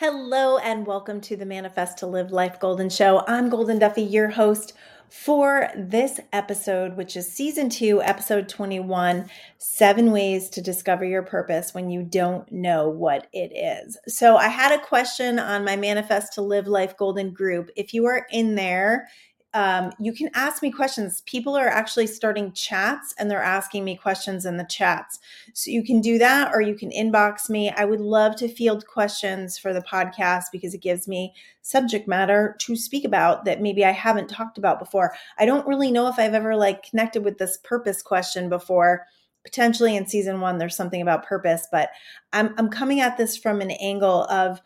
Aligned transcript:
Hello, 0.00 0.56
and 0.56 0.86
welcome 0.86 1.20
to 1.20 1.36
the 1.36 1.44
Manifest 1.44 1.98
to 1.98 2.06
Live 2.06 2.32
Life 2.32 2.58
Golden 2.58 2.88
Show. 2.88 3.22
I'm 3.28 3.50
Goldyn 3.50 3.78
Duffy, 3.78 4.00
your 4.00 4.30
host 4.30 4.72
for 5.10 5.68
this 5.76 6.18
episode, 6.32 6.96
which 6.96 7.18
is 7.18 7.30
season 7.30 7.68
two, 7.68 8.00
episode 8.00 8.48
21 8.48 9.28
Seven 9.58 10.10
Ways 10.10 10.48
to 10.48 10.62
Discover 10.62 11.04
Your 11.04 11.22
Purpose 11.22 11.74
When 11.74 11.90
You 11.90 12.02
Don't 12.02 12.50
Know 12.50 12.88
What 12.88 13.26
It 13.34 13.52
Is. 13.54 13.98
So, 14.08 14.38
I 14.38 14.48
had 14.48 14.72
a 14.72 14.82
question 14.82 15.38
on 15.38 15.66
my 15.66 15.76
Manifest 15.76 16.32
to 16.32 16.40
Live 16.40 16.66
Life 16.66 16.96
Golden 16.96 17.34
group. 17.34 17.68
If 17.76 17.92
you 17.92 18.06
are 18.06 18.26
in 18.32 18.54
there, 18.54 19.06
um, 19.52 19.90
you 19.98 20.12
can 20.12 20.30
ask 20.34 20.62
me 20.62 20.70
questions. 20.70 21.22
People 21.22 21.56
are 21.56 21.68
actually 21.68 22.06
starting 22.06 22.52
chats 22.52 23.12
and 23.18 23.28
they're 23.28 23.42
asking 23.42 23.84
me 23.84 23.96
questions 23.96 24.46
in 24.46 24.56
the 24.56 24.64
chats. 24.64 25.18
So 25.54 25.72
you 25.72 25.82
can 25.82 26.00
do 26.00 26.18
that 26.18 26.52
or 26.54 26.60
you 26.60 26.76
can 26.76 26.90
inbox 26.90 27.50
me. 27.50 27.70
I 27.70 27.84
would 27.84 28.00
love 28.00 28.36
to 28.36 28.48
field 28.48 28.86
questions 28.86 29.58
for 29.58 29.72
the 29.72 29.82
podcast 29.82 30.44
because 30.52 30.72
it 30.72 30.82
gives 30.82 31.08
me 31.08 31.34
subject 31.62 32.06
matter 32.06 32.56
to 32.60 32.76
speak 32.76 33.04
about 33.04 33.44
that 33.44 33.60
maybe 33.60 33.84
I 33.84 33.90
haven't 33.90 34.28
talked 34.28 34.56
about 34.56 34.78
before. 34.78 35.14
I 35.36 35.46
don't 35.46 35.66
really 35.66 35.90
know 35.90 36.06
if 36.06 36.18
I've 36.18 36.34
ever 36.34 36.54
like 36.54 36.88
connected 36.88 37.24
with 37.24 37.38
this 37.38 37.58
purpose 37.64 38.02
question 38.02 38.48
before. 38.48 39.04
Potentially 39.42 39.96
in 39.96 40.06
season 40.06 40.40
one, 40.40 40.58
there's 40.58 40.76
something 40.76 41.02
about 41.02 41.26
purpose, 41.26 41.66
but 41.72 41.90
I'm, 42.32 42.54
I'm 42.56 42.68
coming 42.68 43.00
at 43.00 43.16
this 43.16 43.36
from 43.36 43.60
an 43.60 43.70
angle 43.72 44.24
of 44.24 44.60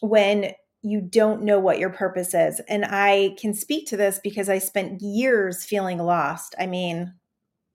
when 0.00 0.52
you 0.82 1.00
don't 1.00 1.42
know 1.42 1.58
what 1.58 1.78
your 1.78 1.90
purpose 1.90 2.34
is. 2.34 2.60
And 2.68 2.84
I 2.84 3.34
can 3.38 3.52
speak 3.52 3.86
to 3.88 3.96
this 3.96 4.20
because 4.22 4.48
I 4.48 4.58
spent 4.58 5.02
years 5.02 5.64
feeling 5.64 5.98
lost. 5.98 6.54
I 6.58 6.66
mean, 6.66 7.14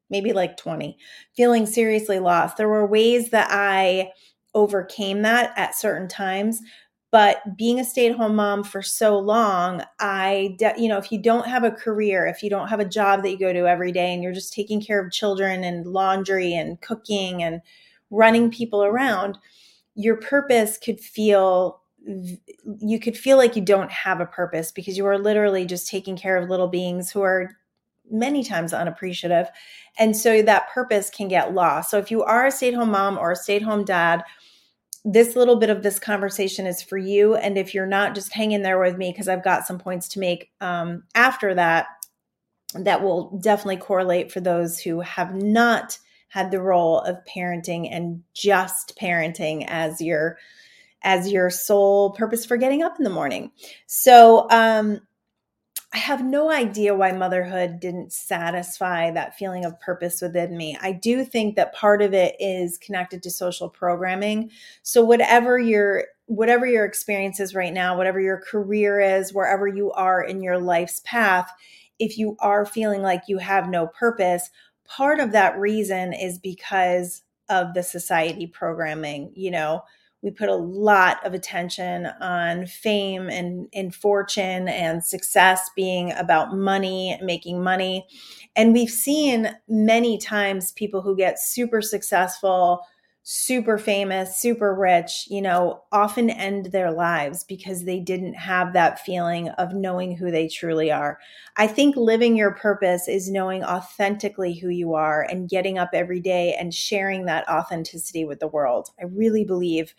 maybe 0.09 0.31
like 0.31 0.57
20, 0.57 0.97
feeling 1.35 1.65
seriously 1.65 2.19
lost. 2.19 2.57
There 2.57 2.69
were 2.69 2.85
ways 2.85 3.29
that 3.31 3.47
I 3.51 4.11
overcame 4.53 5.23
that 5.23 5.53
at 5.57 5.75
certain 5.75 6.07
times. 6.07 6.61
But 7.11 7.57
being 7.57 7.79
a 7.79 7.83
stay 7.83 8.09
at 8.09 8.15
home 8.15 8.35
mom 8.35 8.63
for 8.63 8.81
so 8.81 9.19
long, 9.19 9.83
I, 9.99 10.55
de- 10.57 10.73
you 10.81 10.87
know, 10.87 10.97
if 10.97 11.11
you 11.11 11.21
don't 11.21 11.45
have 11.45 11.63
a 11.63 11.69
career, 11.69 12.25
if 12.25 12.41
you 12.41 12.49
don't 12.49 12.69
have 12.69 12.79
a 12.79 12.85
job 12.85 13.21
that 13.21 13.29
you 13.29 13.37
go 13.37 13.53
to 13.53 13.67
every 13.67 13.91
day 13.91 14.11
and 14.13 14.23
you're 14.23 14.33
just 14.33 14.51
taking 14.51 14.81
care 14.81 14.99
of 14.99 15.11
children 15.11 15.63
and 15.63 15.85
laundry 15.85 16.55
and 16.55 16.81
cooking 16.81 17.43
and 17.43 17.61
running 18.09 18.49
people 18.49 18.83
around, 18.83 19.37
your 19.93 20.17
purpose 20.17 20.79
could 20.79 20.99
feel 20.99 21.82
you 22.05 22.99
could 22.99 23.17
feel 23.17 23.37
like 23.37 23.55
you 23.55 23.61
don't 23.61 23.91
have 23.91 24.19
a 24.19 24.25
purpose 24.25 24.71
because 24.71 24.97
you 24.97 25.05
are 25.05 25.17
literally 25.17 25.65
just 25.65 25.87
taking 25.87 26.17
care 26.17 26.37
of 26.37 26.49
little 26.49 26.67
beings 26.67 27.11
who 27.11 27.21
are 27.21 27.51
many 28.09 28.43
times 28.43 28.73
unappreciative. 28.73 29.47
And 29.97 30.15
so 30.15 30.41
that 30.41 30.69
purpose 30.73 31.09
can 31.09 31.27
get 31.27 31.53
lost. 31.53 31.89
So 31.89 31.97
if 31.97 32.11
you 32.11 32.23
are 32.23 32.45
a 32.45 32.51
stay 32.51 32.69
at 32.69 32.73
home 32.73 32.91
mom 32.91 33.17
or 33.17 33.31
a 33.31 33.35
stay 33.35 33.55
at 33.55 33.61
home 33.61 33.85
dad, 33.85 34.23
this 35.05 35.35
little 35.35 35.57
bit 35.57 35.69
of 35.69 35.83
this 35.83 35.99
conversation 35.99 36.65
is 36.65 36.81
for 36.81 36.97
you. 36.97 37.35
And 37.35 37.57
if 37.57 37.73
you're 37.73 37.85
not, 37.85 38.15
just 38.15 38.33
hang 38.33 38.51
in 38.51 38.61
there 38.61 38.79
with 38.79 38.97
me 38.97 39.11
because 39.11 39.27
I've 39.27 39.43
got 39.43 39.67
some 39.67 39.79
points 39.79 40.07
to 40.09 40.19
make 40.19 40.51
um, 40.61 41.03
after 41.15 41.53
that 41.55 41.87
that 42.75 43.03
will 43.03 43.37
definitely 43.41 43.77
correlate 43.77 44.31
for 44.31 44.39
those 44.39 44.79
who 44.79 45.01
have 45.01 45.35
not 45.35 45.97
had 46.29 46.51
the 46.51 46.61
role 46.61 46.99
of 47.01 47.23
parenting 47.25 47.87
and 47.91 48.23
just 48.33 48.97
parenting 48.99 49.65
as 49.67 50.01
your 50.01 50.37
as 51.03 51.31
your 51.31 51.49
sole 51.49 52.11
purpose 52.11 52.45
for 52.45 52.57
getting 52.57 52.83
up 52.83 52.97
in 52.97 53.03
the 53.03 53.09
morning. 53.09 53.51
So, 53.87 54.47
um, 54.49 55.01
I 55.93 55.99
have 55.99 56.25
no 56.25 56.49
idea 56.49 56.95
why 56.95 57.11
motherhood 57.11 57.79
didn't 57.79 58.13
satisfy 58.13 59.11
that 59.11 59.37
feeling 59.37 59.63
of 59.63 59.79
purpose 59.79 60.23
within 60.23 60.57
me. 60.57 60.75
I 60.81 60.91
do 60.91 61.23
think 61.23 61.55
that 61.55 61.75
part 61.75 62.01
of 62.01 62.15
it 62.15 62.35
is 62.39 62.79
connected 62.79 63.21
to 63.23 63.29
social 63.29 63.69
programming. 63.69 64.49
So 64.81 65.03
whatever 65.03 65.59
your 65.59 66.05
whatever 66.25 66.65
your 66.65 66.85
experience 66.85 67.39
is 67.39 67.53
right 67.53 67.73
now, 67.73 67.95
whatever 67.95 68.19
your 68.19 68.39
career 68.39 68.99
is, 68.99 69.33
wherever 69.33 69.67
you 69.67 69.91
are 69.91 70.23
in 70.23 70.41
your 70.41 70.57
life's 70.57 71.01
path, 71.01 71.51
if 71.99 72.17
you 72.17 72.37
are 72.39 72.65
feeling 72.65 73.03
like 73.03 73.23
you 73.27 73.37
have 73.37 73.69
no 73.69 73.85
purpose, 73.85 74.49
part 74.85 75.19
of 75.19 75.33
that 75.33 75.59
reason 75.59 76.13
is 76.13 76.39
because 76.39 77.21
of 77.49 77.75
the 77.75 77.83
society 77.83 78.47
programming, 78.47 79.31
you 79.35 79.51
know, 79.51 79.83
we 80.23 80.31
put 80.31 80.47
a 80.47 80.55
lot 80.55 81.23
of 81.25 81.33
attention 81.33 82.07
on 82.21 82.65
fame 82.65 83.29
and, 83.29 83.67
and 83.73 83.93
fortune 83.93 84.69
and 84.69 85.03
success 85.03 85.69
being 85.75 86.13
about 86.13 86.55
money, 86.55 87.19
making 87.21 87.61
money. 87.61 88.07
And 88.55 88.73
we've 88.73 88.89
seen 88.89 89.53
many 89.67 90.17
times 90.17 90.71
people 90.71 91.01
who 91.01 91.17
get 91.17 91.39
super 91.39 91.81
successful, 91.81 92.85
super 93.25 93.77
famous, 93.77 94.35
super 94.35 94.75
rich, 94.75 95.27
you 95.29 95.41
know, 95.41 95.81
often 95.93 96.29
end 96.29 96.67
their 96.67 96.91
lives 96.91 97.45
because 97.45 97.85
they 97.85 97.99
didn't 97.99 98.33
have 98.33 98.73
that 98.73 98.99
feeling 98.99 99.47
of 99.51 99.73
knowing 99.73 100.15
who 100.15 100.29
they 100.29 100.49
truly 100.49 100.91
are. 100.91 101.17
I 101.55 101.67
think 101.67 101.95
living 101.95 102.35
your 102.35 102.51
purpose 102.51 103.07
is 103.07 103.31
knowing 103.31 103.63
authentically 103.63 104.53
who 104.55 104.67
you 104.67 104.93
are 104.93 105.21
and 105.21 105.49
getting 105.49 105.77
up 105.77 105.91
every 105.93 106.19
day 106.19 106.53
and 106.59 106.73
sharing 106.73 107.23
that 107.25 107.47
authenticity 107.47 108.25
with 108.25 108.41
the 108.41 108.47
world. 108.47 108.89
I 108.99 109.05
really 109.05 109.45
believe 109.45 109.93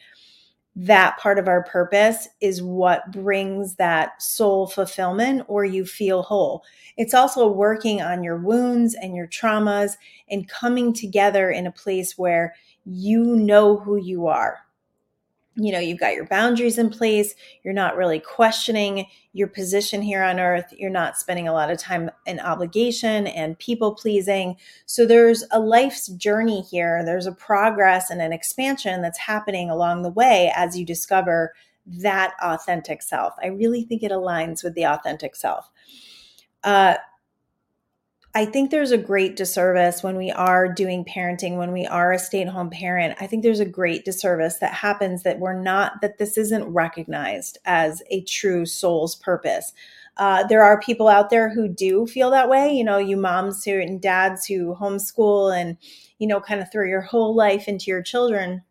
that 0.77 1.17
part 1.19 1.39
of 1.39 1.47
our 1.47 1.63
purpose 1.63 2.29
is 2.41 2.61
what 2.61 3.13
brings 3.13 3.77
that 3.77 4.21
soul 4.21 4.67
fulfillment 4.67 5.45
or 5.47 5.65
you 5.65 5.87
feel 5.87 6.23
whole. 6.23 6.65
It's 6.97 7.15
also 7.15 7.49
working 7.49 8.03
on 8.03 8.25
your 8.25 8.39
wounds 8.39 8.95
and 8.95 9.15
your 9.15 9.29
traumas 9.29 9.93
and 10.29 10.49
coming 10.49 10.93
together 10.93 11.51
in 11.51 11.67
a 11.67 11.73
place 11.73 12.19
where 12.19 12.55
you 12.85 13.25
know 13.37 13.79
who 13.79 13.97
you 13.97 14.27
are. 14.27 14.61
You 15.57 15.71
know 15.71 15.79
you've 15.79 16.01
got 16.01 16.15
your 16.15 16.27
boundaries 16.27 16.79
in 16.79 16.91
place. 16.91 17.35
You're 17.63 17.75
not 17.75 17.97
really 17.97 18.19
questioning 18.19 19.07
your 19.33 19.47
position 19.47 20.03
here 20.03 20.23
on 20.23 20.41
earth. 20.41 20.75
You're 20.77 20.91
not 20.91 21.17
spending 21.17 21.47
a 21.47 21.53
lot 21.53 21.71
of 21.71 21.79
time 21.79 22.11
in 22.27 22.41
obligation 22.41 23.29
and 23.29 23.59
people 23.61 23.95
pleasing. 23.95 24.57
So 24.87 25.07
there's 25.07 25.45
a 25.53 25.61
life's 25.61 26.09
journey 26.09 26.63
here. 26.63 27.05
There's 27.05 27.27
a 27.27 27.33
progress 27.33 28.11
and 28.11 28.21
an 28.21 28.33
expansion 28.33 29.01
that's 29.01 29.19
happening 29.19 29.71
along 29.71 30.03
the 30.03 30.11
way 30.11 30.53
as 30.57 30.77
you 30.77 30.85
discover 30.85 31.55
that 31.87 32.35
authentic 32.43 33.03
self. 33.03 33.35
I 33.41 33.49
really 33.49 33.85
think 33.85 34.03
it 34.03 34.11
aligns 34.11 34.65
with 34.65 34.75
the 34.75 34.87
authentic 34.87 35.37
self. 35.37 35.71
Uh, 36.65 36.97
I 38.37 38.45
think 38.47 38.71
there's 38.71 38.91
a 38.91 38.99
great 38.99 39.37
disservice 39.37 40.03
when 40.03 40.17
we 40.17 40.33
are 40.33 40.69
doing 40.69 41.05
parenting, 41.05 41.57
when 41.57 41.71
we 41.71 41.87
are 41.87 42.13
a 42.13 42.19
stay 42.19 42.43
at 42.43 42.49
home 42.49 42.69
parent. 42.69 43.17
I 43.21 43.29
think 43.29 43.45
there's 43.45 43.61
a 43.61 43.65
great 43.65 44.05
disservice 44.05 44.59
that 44.59 44.75
happens 44.75 45.23
that 45.23 45.39
we're 45.39 45.61
not, 45.61 46.01
that 46.03 46.19
this 46.19 46.37
isn't 46.37 46.65
recognized 46.65 47.59
as 47.65 48.03
a 48.11 48.23
true 48.23 48.67
soul's 48.67 49.15
purpose. 49.15 49.73
Uh, 50.17 50.45
there 50.49 50.65
are 50.65 50.81
people 50.81 51.07
out 51.07 51.31
there 51.31 51.49
who 51.49 51.69
do 51.69 52.09
feel 52.09 52.31
that 52.31 52.49
way. 52.49 52.73
You 52.73 52.83
know, 52.83 52.99
you 52.99 53.17
moms 53.17 53.65
who 53.65 53.81
and 53.81 54.01
dads 54.01 54.47
who 54.47 54.75
homeschool 54.75 55.57
and, 55.57 55.77
you 56.19 56.27
know, 56.27 56.41
kind 56.41 56.61
of 56.61 56.73
throw 56.73 56.85
your 56.85 57.03
whole 57.03 57.37
life 57.37 57.69
into 57.69 57.87
your 57.89 58.03
children 58.03 58.63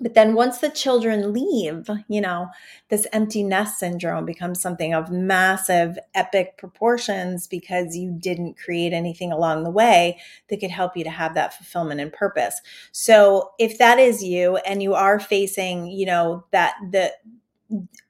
but 0.00 0.14
then 0.14 0.34
once 0.34 0.58
the 0.58 0.68
children 0.68 1.32
leave, 1.32 1.88
you 2.08 2.20
know, 2.20 2.48
this 2.88 3.06
empty 3.12 3.42
nest 3.42 3.78
syndrome 3.78 4.26
becomes 4.26 4.60
something 4.60 4.94
of 4.94 5.10
massive, 5.10 5.98
epic 6.14 6.56
proportions 6.56 7.46
because 7.46 7.96
you 7.96 8.12
didn't 8.12 8.58
create 8.58 8.92
anything 8.92 9.32
along 9.32 9.64
the 9.64 9.70
way 9.70 10.20
that 10.48 10.60
could 10.60 10.70
help 10.70 10.96
you 10.96 11.04
to 11.04 11.10
have 11.10 11.34
that 11.34 11.54
fulfillment 11.54 12.00
and 12.00 12.12
purpose. 12.12 12.60
So 12.92 13.52
if 13.58 13.78
that 13.78 13.98
is 13.98 14.22
you 14.22 14.56
and 14.58 14.82
you 14.82 14.94
are 14.94 15.18
facing, 15.18 15.86
you 15.86 16.06
know, 16.06 16.44
that 16.52 16.74
the 16.90 17.12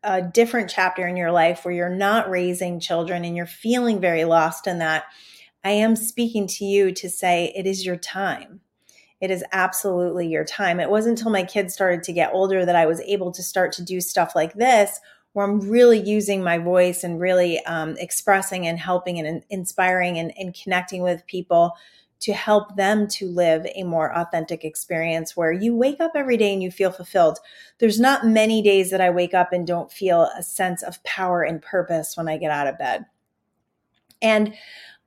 a 0.04 0.22
different 0.22 0.70
chapter 0.70 1.06
in 1.06 1.16
your 1.16 1.32
life 1.32 1.64
where 1.64 1.74
you're 1.74 1.88
not 1.88 2.30
raising 2.30 2.78
children 2.78 3.24
and 3.24 3.36
you're 3.36 3.46
feeling 3.46 4.00
very 4.00 4.24
lost 4.24 4.68
in 4.68 4.78
that, 4.78 5.04
I 5.64 5.70
am 5.70 5.96
speaking 5.96 6.46
to 6.46 6.64
you 6.64 6.92
to 6.92 7.10
say 7.10 7.52
it 7.56 7.66
is 7.66 7.84
your 7.84 7.96
time 7.96 8.60
it 9.20 9.30
is 9.30 9.44
absolutely 9.52 10.28
your 10.28 10.44
time. 10.44 10.80
It 10.80 10.90
wasn't 10.90 11.18
until 11.18 11.32
my 11.32 11.42
kids 11.42 11.74
started 11.74 12.02
to 12.04 12.12
get 12.12 12.32
older 12.32 12.64
that 12.64 12.76
I 12.76 12.86
was 12.86 13.00
able 13.00 13.32
to 13.32 13.42
start 13.42 13.72
to 13.72 13.82
do 13.82 14.00
stuff 14.00 14.34
like 14.36 14.54
this, 14.54 15.00
where 15.32 15.46
I'm 15.46 15.60
really 15.60 16.00
using 16.00 16.42
my 16.42 16.58
voice 16.58 17.04
and 17.04 17.20
really 17.20 17.64
um, 17.64 17.96
expressing 17.98 18.66
and 18.66 18.78
helping 18.78 19.18
and 19.18 19.42
inspiring 19.50 20.18
and, 20.18 20.32
and 20.38 20.54
connecting 20.54 21.02
with 21.02 21.26
people 21.26 21.76
to 22.20 22.32
help 22.32 22.74
them 22.76 23.06
to 23.06 23.28
live 23.28 23.64
a 23.74 23.84
more 23.84 24.16
authentic 24.16 24.64
experience 24.64 25.36
where 25.36 25.52
you 25.52 25.74
wake 25.74 26.00
up 26.00 26.12
every 26.14 26.36
day 26.36 26.52
and 26.52 26.62
you 26.62 26.70
feel 26.70 26.90
fulfilled. 26.90 27.38
There's 27.78 28.00
not 28.00 28.26
many 28.26 28.60
days 28.60 28.90
that 28.90 29.00
I 29.00 29.10
wake 29.10 29.34
up 29.34 29.52
and 29.52 29.66
don't 29.66 29.92
feel 29.92 30.28
a 30.36 30.42
sense 30.42 30.82
of 30.82 31.02
power 31.04 31.42
and 31.42 31.62
purpose 31.62 32.16
when 32.16 32.28
I 32.28 32.36
get 32.36 32.50
out 32.50 32.66
of 32.66 32.78
bed. 32.78 33.06
And 34.20 34.54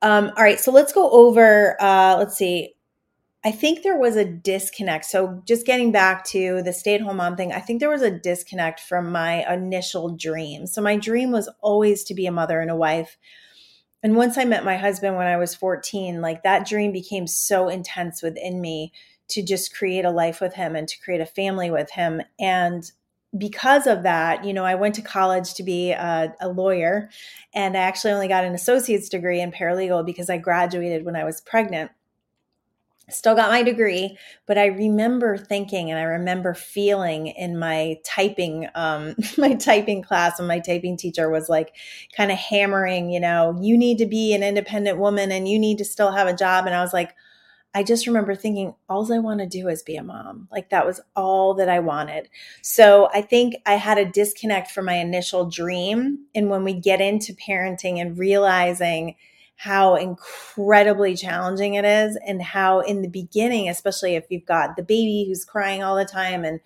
um, 0.01 0.31
all 0.37 0.43
right, 0.43 0.59
so 0.59 0.71
let's 0.71 0.93
go 0.93 1.09
over, 1.11 1.75
uh, 1.81 2.15
let's 2.17 2.37
see, 2.37 2.75
I 3.43 3.51
think 3.51 3.81
there 3.81 3.97
was 3.97 4.15
a 4.15 4.25
disconnect. 4.25 5.05
So, 5.05 5.41
just 5.47 5.65
getting 5.65 5.91
back 5.91 6.23
to 6.25 6.61
the 6.61 6.73
stay 6.73 6.93
at 6.93 7.01
home 7.01 7.17
mom 7.17 7.35
thing, 7.35 7.51
I 7.51 7.59
think 7.59 7.79
there 7.79 7.89
was 7.89 8.03
a 8.03 8.11
disconnect 8.11 8.79
from 8.79 9.11
my 9.11 9.51
initial 9.51 10.15
dream. 10.15 10.67
So, 10.67 10.81
my 10.81 10.95
dream 10.95 11.31
was 11.31 11.49
always 11.59 12.03
to 12.05 12.13
be 12.13 12.27
a 12.27 12.31
mother 12.31 12.59
and 12.59 12.69
a 12.69 12.75
wife. 12.75 13.17
And 14.03 14.15
once 14.15 14.37
I 14.37 14.45
met 14.45 14.65
my 14.65 14.77
husband 14.77 15.15
when 15.15 15.27
I 15.27 15.37
was 15.37 15.55
14, 15.55 16.21
like 16.21 16.43
that 16.43 16.67
dream 16.67 16.91
became 16.91 17.27
so 17.27 17.67
intense 17.67 18.21
within 18.21 18.61
me 18.61 18.93
to 19.29 19.43
just 19.43 19.75
create 19.75 20.05
a 20.05 20.11
life 20.11 20.41
with 20.41 20.53
him 20.53 20.75
and 20.75 20.87
to 20.87 20.99
create 20.99 21.21
a 21.21 21.25
family 21.25 21.71
with 21.71 21.91
him. 21.91 22.21
And 22.39 22.91
because 23.37 23.87
of 23.87 24.03
that, 24.03 24.43
you 24.43 24.53
know, 24.53 24.65
I 24.65 24.75
went 24.75 24.95
to 24.95 25.01
college 25.01 25.53
to 25.53 25.63
be 25.63 25.91
a, 25.91 26.35
a, 26.41 26.49
lawyer, 26.49 27.09
and 27.53 27.77
I 27.77 27.81
actually 27.81 28.11
only 28.11 28.27
got 28.27 28.43
an 28.43 28.53
associate's 28.53 29.07
degree 29.07 29.39
in 29.39 29.51
paralegal 29.51 30.05
because 30.05 30.29
I 30.29 30.37
graduated 30.37 31.05
when 31.05 31.15
I 31.15 31.23
was 31.23 31.39
pregnant. 31.39 31.91
Still 33.11 33.35
got 33.35 33.49
my 33.49 33.63
degree, 33.63 34.17
but 34.47 34.57
I 34.57 34.67
remember 34.67 35.37
thinking 35.37 35.91
and 35.91 35.99
I 35.99 36.03
remember 36.03 36.53
feeling 36.53 37.27
in 37.27 37.59
my 37.59 37.97
typing, 38.05 38.67
um, 38.75 39.15
my 39.37 39.53
typing 39.55 40.01
class, 40.01 40.39
and 40.39 40.47
my 40.47 40.59
typing 40.59 40.97
teacher 40.97 41.29
was 41.29 41.49
like 41.49 41.75
kind 42.15 42.31
of 42.31 42.37
hammering, 42.37 43.11
you 43.11 43.19
know, 43.19 43.57
you 43.61 43.77
need 43.77 43.97
to 43.99 44.05
be 44.05 44.33
an 44.33 44.43
independent 44.43 44.97
woman 44.97 45.31
and 45.31 45.47
you 45.47 45.59
need 45.59 45.77
to 45.79 45.85
still 45.85 46.11
have 46.11 46.27
a 46.27 46.35
job. 46.35 46.65
And 46.65 46.75
I 46.75 46.81
was 46.81 46.93
like, 46.93 47.15
I 47.73 47.83
just 47.83 48.05
remember 48.05 48.35
thinking, 48.35 48.75
all 48.89 49.11
I 49.13 49.19
want 49.19 49.39
to 49.39 49.45
do 49.45 49.69
is 49.69 49.81
be 49.81 49.95
a 49.95 50.03
mom. 50.03 50.49
Like 50.51 50.69
that 50.71 50.85
was 50.85 50.99
all 51.15 51.53
that 51.55 51.69
I 51.69 51.79
wanted. 51.79 52.27
So 52.61 53.09
I 53.13 53.21
think 53.21 53.55
I 53.65 53.75
had 53.75 53.97
a 53.97 54.05
disconnect 54.05 54.71
from 54.71 54.85
my 54.85 54.95
initial 54.95 55.49
dream. 55.49 56.25
And 56.35 56.49
when 56.49 56.65
we 56.65 56.73
get 56.73 56.99
into 56.99 57.33
parenting 57.33 58.01
and 58.01 58.17
realizing 58.17 59.15
how 59.63 59.95
incredibly 59.95 61.15
challenging 61.15 61.75
it 61.75 61.85
is, 61.85 62.17
and 62.25 62.41
how 62.41 62.79
in 62.79 63.01
the 63.03 63.07
beginning, 63.07 63.69
especially 63.69 64.15
if 64.15 64.25
you've 64.29 64.45
got 64.45 64.75
the 64.75 64.81
baby 64.81 65.25
who's 65.27 65.45
crying 65.45 65.83
all 65.83 65.95
the 65.95 66.05
time 66.05 66.43
and 66.43 66.59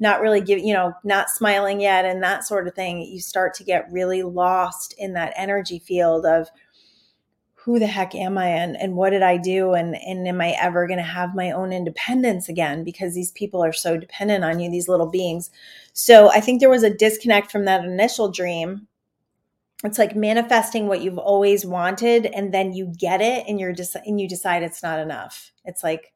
not 0.00 0.20
really 0.20 0.40
giving, 0.40 0.66
you 0.66 0.72
know, 0.72 0.94
not 1.04 1.28
smiling 1.28 1.80
yet 1.80 2.04
and 2.04 2.22
that 2.22 2.44
sort 2.44 2.66
of 2.66 2.74
thing, 2.74 3.02
you 3.02 3.20
start 3.20 3.52
to 3.52 3.64
get 3.64 3.92
really 3.92 4.22
lost 4.22 4.94
in 4.96 5.12
that 5.12 5.34
energy 5.36 5.78
field 5.78 6.24
of, 6.24 6.48
who 7.64 7.78
the 7.78 7.86
heck 7.86 8.14
am 8.14 8.38
I 8.38 8.46
and, 8.46 8.80
and 8.80 8.94
what 8.94 9.10
did 9.10 9.22
I 9.22 9.36
do? 9.36 9.74
And, 9.74 9.94
and 9.94 10.26
am 10.26 10.40
I 10.40 10.56
ever 10.58 10.86
going 10.86 11.00
to 11.00 11.04
have 11.04 11.34
my 11.34 11.50
own 11.50 11.70
independence 11.70 12.48
again? 12.48 12.82
Because 12.82 13.14
these 13.14 13.32
people 13.32 13.62
are 13.62 13.74
so 13.74 13.98
dependent 13.98 14.42
on 14.42 14.58
you, 14.58 14.70
these 14.70 14.88
little 14.88 15.10
beings. 15.10 15.50
So 15.92 16.30
I 16.30 16.40
think 16.40 16.60
there 16.60 16.70
was 16.70 16.82
a 16.82 16.88
disconnect 16.94 17.52
from 17.52 17.66
that 17.66 17.84
initial 17.84 18.30
dream. 18.30 18.87
It's 19.84 19.98
like 19.98 20.16
manifesting 20.16 20.88
what 20.88 21.02
you've 21.02 21.18
always 21.18 21.64
wanted 21.64 22.26
and 22.26 22.52
then 22.52 22.72
you 22.72 22.92
get 22.98 23.20
it 23.20 23.44
and 23.46 23.60
you're 23.60 23.72
just, 23.72 23.94
and 23.94 24.20
you 24.20 24.28
decide 24.28 24.62
it's 24.62 24.82
not 24.82 24.98
enough. 24.98 25.52
It's 25.64 25.84
like, 25.84 26.12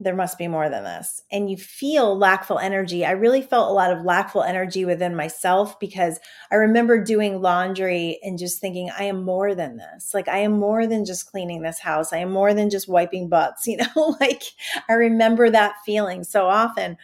there 0.00 0.14
must 0.14 0.38
be 0.38 0.48
more 0.48 0.68
than 0.68 0.84
this. 0.84 1.22
And 1.30 1.48
you 1.48 1.56
feel 1.56 2.18
lackful 2.18 2.58
energy. 2.58 3.04
I 3.06 3.12
really 3.12 3.40
felt 3.40 3.70
a 3.70 3.74
lot 3.74 3.92
of 3.92 4.04
lackful 4.04 4.42
energy 4.42 4.84
within 4.84 5.14
myself 5.14 5.78
because 5.78 6.18
I 6.50 6.56
remember 6.56 7.02
doing 7.02 7.40
laundry 7.40 8.18
and 8.22 8.38
just 8.38 8.60
thinking, 8.60 8.90
I 8.98 9.04
am 9.04 9.24
more 9.24 9.54
than 9.54 9.76
this. 9.76 10.12
Like, 10.12 10.28
I 10.28 10.38
am 10.38 10.52
more 10.58 10.86
than 10.86 11.04
just 11.04 11.30
cleaning 11.30 11.62
this 11.62 11.78
house. 11.78 12.12
I 12.12 12.18
am 12.18 12.32
more 12.32 12.52
than 12.54 12.70
just 12.70 12.88
wiping 12.88 13.28
butts. 13.28 13.66
You 13.74 13.78
know, 13.78 14.16
like 14.20 14.42
I 14.88 14.92
remember 14.92 15.50
that 15.50 15.74
feeling 15.84 16.22
so 16.22 16.46
often. 16.46 16.96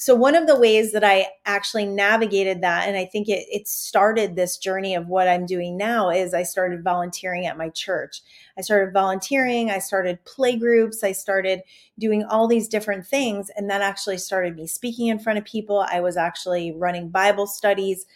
So, 0.00 0.14
one 0.14 0.36
of 0.36 0.46
the 0.46 0.56
ways 0.56 0.92
that 0.92 1.02
I 1.02 1.26
actually 1.44 1.84
navigated 1.84 2.62
that, 2.62 2.86
and 2.86 2.96
I 2.96 3.04
think 3.04 3.28
it, 3.28 3.44
it 3.50 3.66
started 3.66 4.36
this 4.36 4.56
journey 4.56 4.94
of 4.94 5.08
what 5.08 5.26
I'm 5.26 5.44
doing 5.44 5.76
now, 5.76 6.08
is 6.08 6.34
I 6.34 6.44
started 6.44 6.84
volunteering 6.84 7.46
at 7.46 7.58
my 7.58 7.68
church. 7.70 8.22
I 8.56 8.60
started 8.60 8.92
volunteering, 8.92 9.72
I 9.72 9.80
started 9.80 10.24
play 10.24 10.54
groups, 10.54 11.02
I 11.02 11.10
started 11.10 11.62
doing 11.98 12.22
all 12.22 12.46
these 12.46 12.68
different 12.68 13.08
things. 13.08 13.50
And 13.56 13.68
that 13.70 13.82
actually 13.82 14.18
started 14.18 14.54
me 14.54 14.68
speaking 14.68 15.08
in 15.08 15.18
front 15.18 15.40
of 15.40 15.44
people. 15.44 15.84
I 15.90 15.98
was 15.98 16.16
actually 16.16 16.70
running 16.70 17.08
Bible 17.08 17.48
studies 17.48 18.06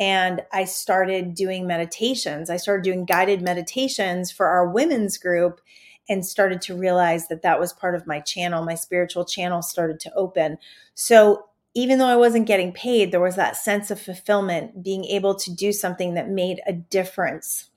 and 0.00 0.40
I 0.50 0.64
started 0.64 1.34
doing 1.34 1.66
meditations. 1.66 2.48
I 2.48 2.56
started 2.56 2.84
doing 2.84 3.04
guided 3.04 3.42
meditations 3.42 4.30
for 4.32 4.46
our 4.46 4.66
women's 4.66 5.18
group 5.18 5.60
and 6.08 6.24
started 6.24 6.60
to 6.62 6.76
realize 6.76 7.28
that 7.28 7.42
that 7.42 7.60
was 7.60 7.72
part 7.72 7.94
of 7.94 8.06
my 8.06 8.20
channel. 8.20 8.64
My 8.64 8.74
spiritual 8.74 9.24
channel 9.24 9.62
started 9.62 10.00
to 10.00 10.14
open. 10.14 10.58
So 10.94 11.44
even 11.74 11.98
though 11.98 12.06
I 12.06 12.16
wasn't 12.16 12.46
getting 12.46 12.72
paid, 12.72 13.12
there 13.12 13.20
was 13.20 13.36
that 13.36 13.56
sense 13.56 13.90
of 13.90 14.00
fulfillment, 14.00 14.82
being 14.82 15.04
able 15.04 15.34
to 15.36 15.54
do 15.54 15.72
something 15.72 16.14
that 16.14 16.28
made 16.28 16.60
a 16.66 16.72
difference 16.72 17.70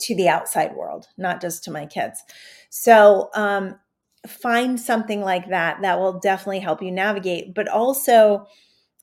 to 0.00 0.14
the 0.14 0.28
outside 0.28 0.74
world, 0.74 1.08
not 1.16 1.40
just 1.40 1.64
to 1.64 1.70
my 1.70 1.86
kids. 1.86 2.22
So, 2.70 3.30
um, 3.34 3.78
find 4.26 4.80
something 4.80 5.20
like 5.20 5.50
that 5.50 5.80
that 5.82 6.00
will 6.00 6.18
definitely 6.18 6.58
help 6.58 6.82
you 6.82 6.90
navigate, 6.90 7.54
but 7.54 7.68
also, 7.68 8.46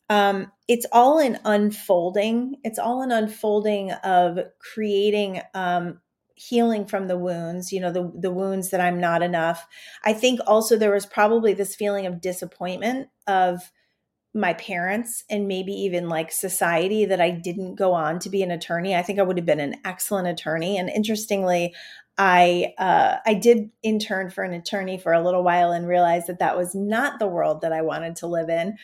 um, 0.09 0.51
it's 0.68 0.85
all 0.91 1.19
an 1.19 1.39
unfolding. 1.45 2.57
It's 2.63 2.77
all 2.77 3.01
an 3.01 3.12
unfolding 3.12 3.91
of 3.91 4.38
creating 4.59 5.41
um, 5.53 6.00
healing 6.35 6.85
from 6.85 7.07
the 7.07 7.18
wounds 7.18 7.71
you 7.71 7.80
know 7.80 7.91
the 7.91 8.12
the 8.15 8.31
wounds 8.31 8.71
that 8.71 8.81
i'm 8.81 9.00
not 9.00 9.21
enough. 9.21 9.68
I 10.03 10.13
think 10.13 10.39
also 10.47 10.77
there 10.77 10.94
was 10.94 11.06
probably 11.06 11.53
this 11.53 11.75
feeling 11.75 12.06
of 12.06 12.21
disappointment 12.21 13.09
of 13.27 13.71
my 14.33 14.53
parents 14.56 15.24
and 15.30 15.47
maybe 15.47 15.71
even 15.71 16.09
like 16.09 16.31
society 16.31 17.06
that 17.06 17.21
i 17.21 17.30
didn't 17.30 17.75
go 17.75 17.94
on 17.94 18.19
to 18.19 18.30
be 18.30 18.41
an 18.41 18.51
attorney. 18.51 18.95
I 18.95 19.03
think 19.03 19.19
i 19.19 19.24
would 19.24 19.38
have 19.38 19.45
been 19.45 19.59
an 19.59 19.75
excellent 19.85 20.27
attorney. 20.27 20.77
And 20.77 20.89
interestingly 20.89 21.74
i 22.18 22.74
uh, 22.77 23.18
i 23.25 23.33
did 23.33 23.69
intern 23.83 24.30
for 24.30 24.44
an 24.44 24.53
attorney 24.53 24.97
for 24.97 25.13
a 25.13 25.24
little 25.24 25.44
while 25.44 25.71
and 25.71 25.88
realized 25.88 26.27
that 26.27 26.39
that 26.39 26.57
was 26.57 26.74
not 26.74 27.19
the 27.19 27.27
world 27.27 27.62
that 27.62 27.74
i 27.74 27.81
wanted 27.81 28.15
to 28.18 28.27
live 28.27 28.50
in. 28.50 28.77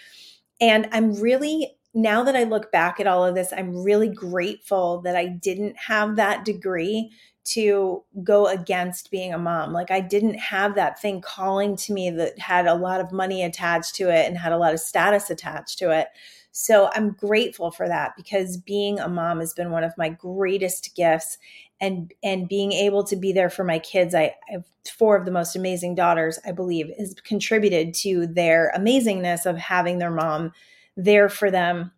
And 0.62 0.88
i'm 0.92 1.16
really 1.16 1.80
now 1.94 2.24
that 2.24 2.36
I 2.36 2.44
look 2.44 2.72
back 2.72 3.00
at 3.00 3.08
all 3.08 3.26
of 3.26 3.36
this, 3.36 3.52
I'm 3.52 3.84
really 3.84 4.10
grateful 4.10 5.02
that 5.02 5.16
I 5.16 5.26
didn't 5.28 5.76
have 5.78 6.18
that 6.18 6.46
degree 6.46 7.12
to 7.54 8.04
go 8.24 8.48
against 8.48 9.10
being 9.10 9.34
a 9.34 9.38
mom. 9.38 9.74
Like 9.74 9.92
I 9.92 10.02
didn't 10.02 10.36
have 10.36 10.76
that 10.76 11.02
thing 11.02 11.22
calling 11.22 11.76
to 11.78 11.94
me 11.94 12.10
that 12.12 12.38
had 12.38 12.68
a 12.68 12.76
lot 12.76 13.02
of 13.02 13.12
money 13.12 13.44
attached 13.44 13.96
to 13.96 14.10
it 14.10 14.28
and 14.28 14.38
had 14.38 14.52
a 14.52 14.58
lot 14.58 14.74
of 14.74 14.80
status 14.80 15.30
attached 15.30 15.80
to 15.80 15.92
it. 15.92 16.08
So 16.52 16.90
I'm 16.94 17.12
grateful 17.12 17.72
for 17.72 17.88
that 17.88 18.14
because 18.16 18.58
being 18.58 19.00
a 19.00 19.08
mom 19.08 19.40
has 19.40 19.54
been 19.54 19.72
one 19.72 19.84
of 19.84 19.98
my 19.98 20.10
greatest 20.10 20.96
gifts 20.96 21.38
and 21.82 22.14
and 22.24 22.50
being 22.50 22.72
able 22.72 23.04
to 23.06 23.16
be 23.16 23.32
there 23.32 23.50
for 23.50 23.64
my 23.64 23.80
kids. 23.80 24.14
I, 24.14 24.36
I 24.50 24.54
have 24.54 24.66
four 24.98 25.16
of 25.16 25.26
the 25.26 25.32
most 25.32 25.56
amazing 25.56 25.96
daughters, 25.96 26.40
I 26.46 26.52
believe, 26.52 26.92
has 26.98 27.16
contributed 27.24 27.94
to 27.96 28.28
their 28.28 28.72
amazingness 28.76 29.46
of 29.46 29.58
having 29.58 30.00
their 30.00 30.12
mom 30.12 30.52
there 30.98 31.30
for 31.30 31.50
them 31.50 31.92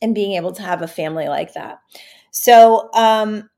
and 0.00 0.14
being 0.14 0.32
able 0.32 0.52
to 0.52 0.62
have 0.62 0.82
a 0.82 0.88
family 0.88 1.28
like 1.28 1.54
that. 1.54 1.80
So 2.30 2.90
um 2.94 3.48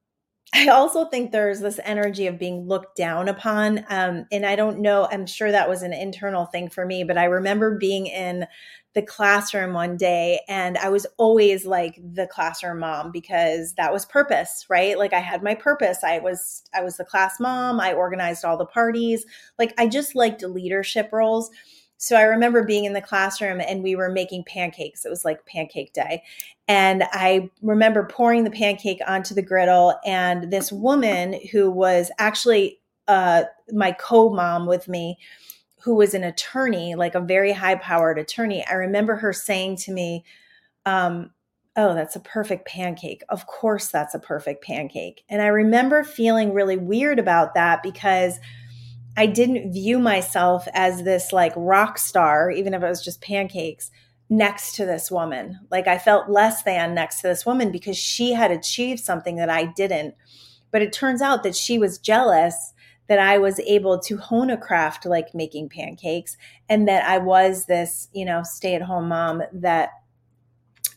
I 0.57 0.69
also 0.69 1.07
think 1.07 1.33
there's 1.33 1.61
this 1.61 1.81
energy 1.83 2.29
of 2.29 2.39
being 2.39 2.69
looked 2.69 2.97
down 2.97 3.29
upon. 3.29 3.85
Um, 3.89 4.27
and 4.31 4.47
I 4.47 4.55
don't 4.55 4.79
know, 4.81 5.09
I'm 5.11 5.27
sure 5.27 5.51
that 5.51 5.69
was 5.69 5.83
an 5.83 5.93
internal 5.93 6.47
thing 6.47 6.69
for 6.71 6.87
me, 6.87 7.03
but 7.03 7.19
I 7.19 7.25
remember 7.25 7.77
being 7.77 8.07
in 8.07 8.47
the 8.95 9.03
classroom 9.03 9.73
one 9.75 9.97
day 9.97 10.41
and 10.49 10.79
I 10.79 10.89
was 10.91 11.07
always 11.19 11.67
like 11.67 11.97
the 12.01 12.29
classroom 12.29 12.79
mom 12.79 13.11
because 13.11 13.75
that 13.75 13.93
was 13.93 14.07
purpose, 14.07 14.67
right? 14.71 14.97
Like 14.97 15.13
I 15.13 15.19
had 15.19 15.43
my 15.43 15.57
purpose. 15.57 16.05
I 16.05 16.21
was 16.21 16.63
I 16.73 16.83
was 16.83 16.97
the 16.97 17.05
class 17.05 17.41
mom, 17.41 17.81
I 17.81 17.93
organized 17.93 18.45
all 18.45 18.57
the 18.57 18.65
parties. 18.65 19.27
Like 19.59 19.75
I 19.79 19.89
just 19.89 20.15
liked 20.15 20.43
leadership 20.45 21.11
roles. 21.13 21.51
So 21.97 22.17
I 22.17 22.23
remember 22.23 22.65
being 22.65 22.85
in 22.85 22.93
the 22.93 23.01
classroom 23.01 23.61
and 23.61 23.83
we 23.83 23.97
were 23.97 24.11
making 24.11 24.45
pancakes. 24.45 25.05
It 25.05 25.11
was 25.11 25.25
like 25.25 25.47
pancake 25.47 25.93
day. 25.93 26.23
And 26.69 27.05
I 27.13 27.51
remember 27.63 28.05
pouring 28.05 28.45
the 28.45 28.51
pancake 28.51 29.01
onto 29.07 29.35
the 29.35 29.43
griddle, 29.43 29.95
and 30.05 30.51
this 30.51 30.73
woman 30.73 31.39
who 31.53 31.71
was 31.71 32.11
actually 32.19 32.81
uh, 33.07 33.45
my 33.71 33.93
co 33.93 34.31
mom 34.31 34.67
with 34.67 34.89
me, 34.89 35.19
who 35.83 35.95
was 35.95 36.15
an 36.15 36.25
attorney, 36.25 36.95
like 36.95 37.15
a 37.15 37.21
very 37.21 37.53
high 37.53 37.75
powered 37.77 38.19
attorney, 38.19 38.65
I 38.67 38.75
remember 38.75 39.17
her 39.17 39.33
saying 39.33 39.77
to 39.79 39.93
me, 39.93 40.25
um, 40.87 41.31
Oh, 41.77 41.93
that's 41.93 42.15
a 42.15 42.21
perfect 42.21 42.69
pancake. 42.69 43.25
Of 43.29 43.47
course, 43.49 43.89
that's 43.89 44.15
a 44.15 44.21
perfect 44.21 44.63
pancake. 44.63 45.25
And 45.29 45.43
I 45.43 45.47
remember 45.47 46.05
feeling 46.05 46.53
really 46.53 46.77
weird 46.77 47.19
about 47.19 47.55
that 47.55 47.83
because 47.83 48.39
I 49.17 49.27
didn't 49.27 49.73
view 49.73 49.99
myself 49.99 50.67
as 50.75 51.05
this 51.05 51.33
like 51.33 51.53
rock 51.57 51.99
star, 51.99 52.51
even 52.51 52.75
if 52.75 52.83
it 52.83 52.89
was 52.89 53.05
just 53.05 53.21
pancakes 53.21 53.91
next 54.29 54.75
to 54.77 54.87
this 54.87 55.11
woman. 55.11 55.61
Like 55.71 55.87
I 55.87 55.99
felt 55.99 56.31
less 56.31 56.63
than 56.63 56.95
next 56.95 57.21
to 57.21 57.29
this 57.29 57.47
woman 57.47 57.71
because 57.71 57.97
she 57.97 58.33
had 58.33 58.51
achieved 58.51 59.01
something 59.01 59.37
that 59.37 59.51
I 59.51 59.67
didn't. 59.67 60.15
But 60.71 60.83
it 60.83 60.93
turns 60.93 61.23
out 61.23 61.43
that 61.45 61.55
she 61.55 61.79
was 61.79 61.99
jealous 61.99 62.73
that 63.07 63.19
I 63.19 63.39
was 63.39 63.61
able 63.61 63.99
to 64.01 64.17
hone 64.17 64.51
a 64.51 64.57
craft 64.57 65.05
like 65.05 65.35
making 65.35 65.69
pancakes 65.69 66.37
and 66.69 66.89
that 66.89 67.05
I 67.07 67.19
was 67.19 67.67
this, 67.67 68.09
you 68.13 68.25
know, 68.25 68.43
stay 68.43 68.75
at 68.75 68.83
home 68.83 69.09
mom 69.09 69.43
that 69.53 69.91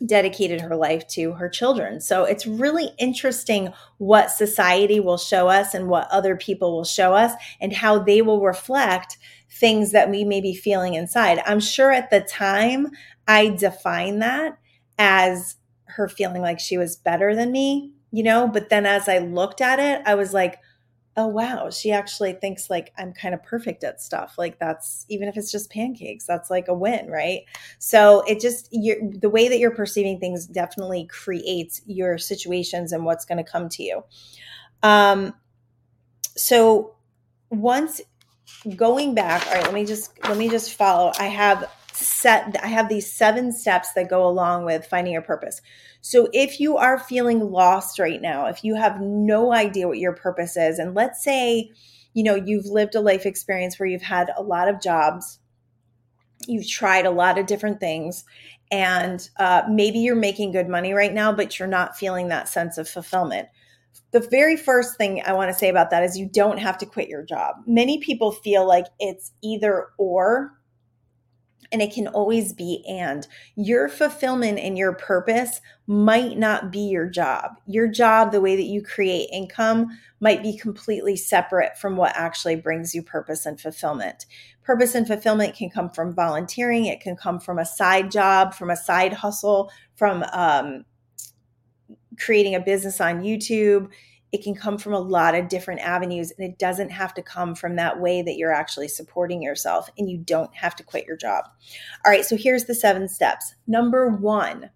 dedicated 0.04 0.60
her 0.60 0.76
life 0.76 1.06
to 1.08 1.32
her 1.32 1.48
children. 1.48 2.00
So 2.00 2.24
it's 2.24 2.46
really 2.46 2.90
interesting 2.98 3.72
what 3.98 4.30
society 4.30 5.00
will 5.00 5.18
show 5.18 5.48
us 5.48 5.74
and 5.74 5.88
what 5.88 6.08
other 6.10 6.36
people 6.36 6.76
will 6.76 6.84
show 6.84 7.14
us 7.14 7.32
and 7.60 7.72
how 7.72 7.98
they 7.98 8.22
will 8.22 8.40
reflect 8.40 9.18
things 9.50 9.92
that 9.92 10.10
we 10.10 10.24
may 10.24 10.40
be 10.40 10.54
feeling 10.54 10.94
inside. 10.94 11.40
I'm 11.46 11.60
sure 11.60 11.90
at 11.90 12.10
the 12.10 12.20
time 12.20 12.88
I 13.26 13.48
defined 13.48 14.22
that 14.22 14.58
as 14.98 15.56
her 15.86 16.08
feeling 16.08 16.42
like 16.42 16.60
she 16.60 16.78
was 16.78 16.96
better 16.96 17.34
than 17.34 17.50
me, 17.50 17.92
you 18.12 18.22
know, 18.22 18.48
but 18.48 18.68
then 18.68 18.86
as 18.86 19.08
I 19.08 19.18
looked 19.18 19.60
at 19.60 19.78
it, 19.78 20.02
I 20.06 20.14
was 20.14 20.32
like, 20.32 20.60
oh 21.18 21.26
wow. 21.26 21.68
She 21.68 21.90
actually 21.90 22.34
thinks 22.34 22.70
like 22.70 22.92
i'm 22.96 23.12
kind 23.12 23.34
of 23.34 23.42
perfect 23.42 23.82
at 23.82 24.00
stuff. 24.00 24.36
Like 24.38 24.60
that's 24.60 25.04
even 25.08 25.26
if 25.26 25.36
it's 25.36 25.50
just 25.50 25.68
pancakes 25.68 26.24
that's 26.24 26.48
like 26.48 26.68
a 26.68 26.74
win 26.74 27.10
right? 27.10 27.40
So 27.80 28.22
it 28.28 28.40
just 28.40 28.68
you 28.70 29.12
the 29.20 29.28
way 29.28 29.48
that 29.48 29.58
you're 29.58 29.74
perceiving 29.74 30.20
things 30.20 30.46
definitely 30.46 31.06
creates 31.06 31.82
your 31.86 32.18
situations 32.18 32.92
and 32.92 33.04
what's 33.04 33.24
going 33.24 33.44
to 33.44 33.50
come 33.50 33.68
to 33.70 33.82
you. 33.82 34.04
Um 34.84 35.34
so 36.36 36.94
once 37.50 38.00
going 38.76 39.14
back 39.14 39.44
all 39.48 39.54
right 39.54 39.64
let 39.64 39.74
me 39.74 39.84
just 39.84 40.12
let 40.22 40.36
me 40.36 40.48
just 40.48 40.74
follow. 40.74 41.10
I 41.18 41.24
have 41.26 41.68
set 41.98 42.56
i 42.62 42.68
have 42.68 42.88
these 42.88 43.10
seven 43.10 43.52
steps 43.52 43.92
that 43.92 44.10
go 44.10 44.26
along 44.26 44.64
with 44.64 44.86
finding 44.86 45.12
your 45.12 45.22
purpose. 45.22 45.60
So 46.00 46.28
if 46.32 46.60
you 46.60 46.76
are 46.76 46.98
feeling 46.98 47.50
lost 47.50 47.98
right 47.98 48.20
now 48.20 48.46
if 48.46 48.64
you 48.64 48.74
have 48.76 49.00
no 49.00 49.52
idea 49.52 49.88
what 49.88 49.98
your 49.98 50.14
purpose 50.14 50.56
is 50.56 50.78
and 50.78 50.94
let's 50.94 51.22
say 51.22 51.70
you 52.14 52.22
know 52.22 52.34
you've 52.34 52.66
lived 52.66 52.94
a 52.94 53.00
life 53.00 53.26
experience 53.26 53.78
where 53.78 53.88
you've 53.88 54.02
had 54.02 54.30
a 54.36 54.42
lot 54.42 54.68
of 54.68 54.80
jobs 54.80 55.38
you've 56.46 56.68
tried 56.68 57.06
a 57.06 57.10
lot 57.10 57.38
of 57.38 57.46
different 57.46 57.80
things 57.80 58.24
and 58.70 59.30
uh, 59.38 59.62
maybe 59.68 59.98
you're 59.98 60.14
making 60.14 60.52
good 60.52 60.68
money 60.68 60.92
right 60.92 61.14
now 61.14 61.32
but 61.32 61.58
you're 61.58 61.68
not 61.68 61.96
feeling 61.96 62.28
that 62.28 62.48
sense 62.48 62.78
of 62.78 62.88
fulfillment. 62.88 63.48
The 64.10 64.20
very 64.20 64.56
first 64.56 64.96
thing 64.96 65.22
I 65.26 65.32
want 65.32 65.50
to 65.50 65.58
say 65.58 65.68
about 65.68 65.90
that 65.90 66.02
is 66.02 66.18
you 66.18 66.26
don't 66.26 66.58
have 66.58 66.78
to 66.78 66.86
quit 66.86 67.08
your 67.08 67.22
job. 67.22 67.56
Many 67.66 67.98
people 67.98 68.32
feel 68.32 68.66
like 68.66 68.86
it's 68.98 69.32
either 69.42 69.88
or 69.98 70.57
and 71.70 71.82
it 71.82 71.92
can 71.92 72.06
always 72.08 72.52
be 72.52 72.84
and. 72.88 73.26
Your 73.56 73.88
fulfillment 73.88 74.58
and 74.58 74.78
your 74.78 74.94
purpose 74.94 75.60
might 75.86 76.38
not 76.38 76.70
be 76.70 76.80
your 76.80 77.08
job. 77.08 77.60
Your 77.66 77.88
job, 77.88 78.32
the 78.32 78.40
way 78.40 78.56
that 78.56 78.64
you 78.64 78.82
create 78.82 79.28
income, 79.32 79.88
might 80.20 80.42
be 80.42 80.56
completely 80.56 81.16
separate 81.16 81.78
from 81.78 81.96
what 81.96 82.16
actually 82.16 82.56
brings 82.56 82.94
you 82.94 83.02
purpose 83.02 83.46
and 83.46 83.60
fulfillment. 83.60 84.26
Purpose 84.62 84.94
and 84.94 85.06
fulfillment 85.06 85.54
can 85.54 85.70
come 85.70 85.90
from 85.90 86.14
volunteering, 86.14 86.86
it 86.86 87.00
can 87.00 87.16
come 87.16 87.38
from 87.40 87.58
a 87.58 87.64
side 87.64 88.10
job, 88.10 88.54
from 88.54 88.70
a 88.70 88.76
side 88.76 89.12
hustle, 89.12 89.70
from 89.96 90.24
um, 90.32 90.84
creating 92.18 92.54
a 92.54 92.60
business 92.60 93.00
on 93.00 93.22
YouTube 93.22 93.88
it 94.32 94.42
can 94.42 94.54
come 94.54 94.78
from 94.78 94.92
a 94.92 94.98
lot 94.98 95.34
of 95.34 95.48
different 95.48 95.80
avenues 95.80 96.32
and 96.32 96.46
it 96.46 96.58
doesn't 96.58 96.90
have 96.90 97.14
to 97.14 97.22
come 97.22 97.54
from 97.54 97.76
that 97.76 98.00
way 98.00 98.22
that 98.22 98.36
you're 98.36 98.52
actually 98.52 98.88
supporting 98.88 99.42
yourself 99.42 99.88
and 99.96 100.10
you 100.10 100.18
don't 100.18 100.54
have 100.54 100.76
to 100.76 100.82
quit 100.82 101.06
your 101.06 101.16
job. 101.16 101.44
All 102.04 102.12
right, 102.12 102.24
so 102.24 102.36
here's 102.36 102.64
the 102.64 102.74
seven 102.74 103.08
steps. 103.08 103.54
Number 103.66 104.08
1, 104.08 104.70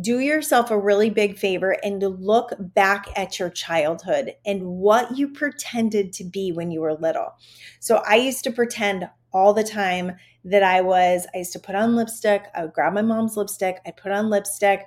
do 0.00 0.18
yourself 0.18 0.70
a 0.70 0.78
really 0.78 1.10
big 1.10 1.38
favor 1.38 1.76
and 1.82 2.02
look 2.02 2.52
back 2.58 3.06
at 3.16 3.38
your 3.38 3.50
childhood 3.50 4.34
and 4.44 4.64
what 4.66 5.16
you 5.16 5.28
pretended 5.28 6.12
to 6.14 6.24
be 6.24 6.52
when 6.52 6.70
you 6.70 6.80
were 6.80 6.94
little. 6.94 7.34
So 7.80 8.02
I 8.06 8.16
used 8.16 8.44
to 8.44 8.52
pretend 8.52 9.08
all 9.32 9.54
the 9.54 9.64
time 9.64 10.16
that 10.44 10.62
I 10.62 10.80
was 10.80 11.26
I 11.34 11.38
used 11.38 11.52
to 11.52 11.58
put 11.58 11.74
on 11.74 11.96
lipstick, 11.96 12.44
I 12.54 12.62
would 12.62 12.72
grab 12.72 12.94
my 12.94 13.02
mom's 13.02 13.36
lipstick, 13.36 13.78
I'd 13.86 13.96
put 13.96 14.12
on 14.12 14.30
lipstick 14.30 14.82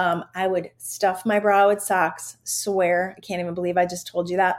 um, 0.00 0.24
I 0.34 0.46
would 0.46 0.70
stuff 0.78 1.26
my 1.26 1.38
bra 1.38 1.68
with 1.68 1.82
socks. 1.82 2.38
Swear, 2.44 3.14
I 3.18 3.20
can't 3.20 3.38
even 3.38 3.52
believe 3.52 3.76
I 3.76 3.84
just 3.84 4.06
told 4.06 4.30
you 4.30 4.38
that 4.38 4.56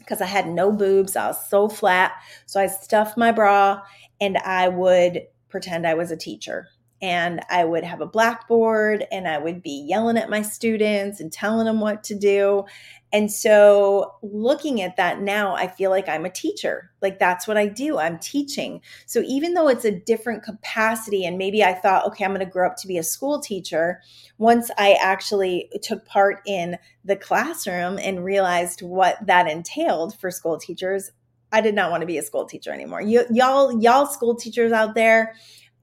because 0.00 0.20
I 0.20 0.26
had 0.26 0.48
no 0.48 0.72
boobs. 0.72 1.14
I 1.14 1.28
was 1.28 1.48
so 1.48 1.68
flat. 1.68 2.14
So 2.46 2.60
I 2.60 2.66
stuffed 2.66 3.16
my 3.16 3.30
bra 3.30 3.80
and 4.20 4.36
I 4.38 4.66
would 4.66 5.22
pretend 5.48 5.86
I 5.86 5.94
was 5.94 6.10
a 6.10 6.16
teacher 6.16 6.66
and 7.04 7.42
I 7.50 7.66
would 7.66 7.84
have 7.84 8.00
a 8.00 8.06
blackboard 8.06 9.04
and 9.12 9.28
I 9.28 9.36
would 9.36 9.60
be 9.60 9.84
yelling 9.86 10.16
at 10.16 10.30
my 10.30 10.40
students 10.40 11.20
and 11.20 11.30
telling 11.30 11.66
them 11.66 11.78
what 11.78 12.02
to 12.04 12.14
do. 12.14 12.64
And 13.12 13.30
so 13.30 14.14
looking 14.22 14.80
at 14.80 14.96
that 14.96 15.20
now, 15.20 15.54
I 15.54 15.66
feel 15.66 15.90
like 15.90 16.08
I'm 16.08 16.24
a 16.24 16.30
teacher. 16.30 16.90
Like 17.02 17.18
that's 17.18 17.46
what 17.46 17.58
I 17.58 17.66
do. 17.66 17.98
I'm 17.98 18.18
teaching. 18.18 18.80
So 19.04 19.20
even 19.26 19.52
though 19.52 19.68
it's 19.68 19.84
a 19.84 20.00
different 20.00 20.44
capacity, 20.44 21.26
and 21.26 21.36
maybe 21.36 21.62
I 21.62 21.74
thought, 21.74 22.06
okay, 22.06 22.24
I'm 22.24 22.30
going 22.30 22.40
to 22.40 22.50
grow 22.50 22.66
up 22.68 22.76
to 22.78 22.88
be 22.88 22.96
a 22.96 23.02
school 23.02 23.38
teacher, 23.38 24.00
once 24.38 24.70
I 24.78 24.94
actually 24.94 25.68
took 25.82 26.06
part 26.06 26.40
in 26.46 26.78
the 27.04 27.16
classroom 27.16 27.98
and 27.98 28.24
realized 28.24 28.80
what 28.80 29.18
that 29.26 29.46
entailed 29.46 30.18
for 30.18 30.30
school 30.30 30.56
teachers, 30.56 31.10
I 31.52 31.60
did 31.60 31.74
not 31.74 31.90
want 31.90 32.00
to 32.00 32.06
be 32.06 32.16
a 32.16 32.22
school 32.22 32.46
teacher 32.46 32.72
anymore. 32.72 33.02
You, 33.02 33.26
y'all, 33.30 33.78
y'all 33.78 34.06
school 34.06 34.34
teachers 34.34 34.72
out 34.72 34.94
there, 34.94 35.34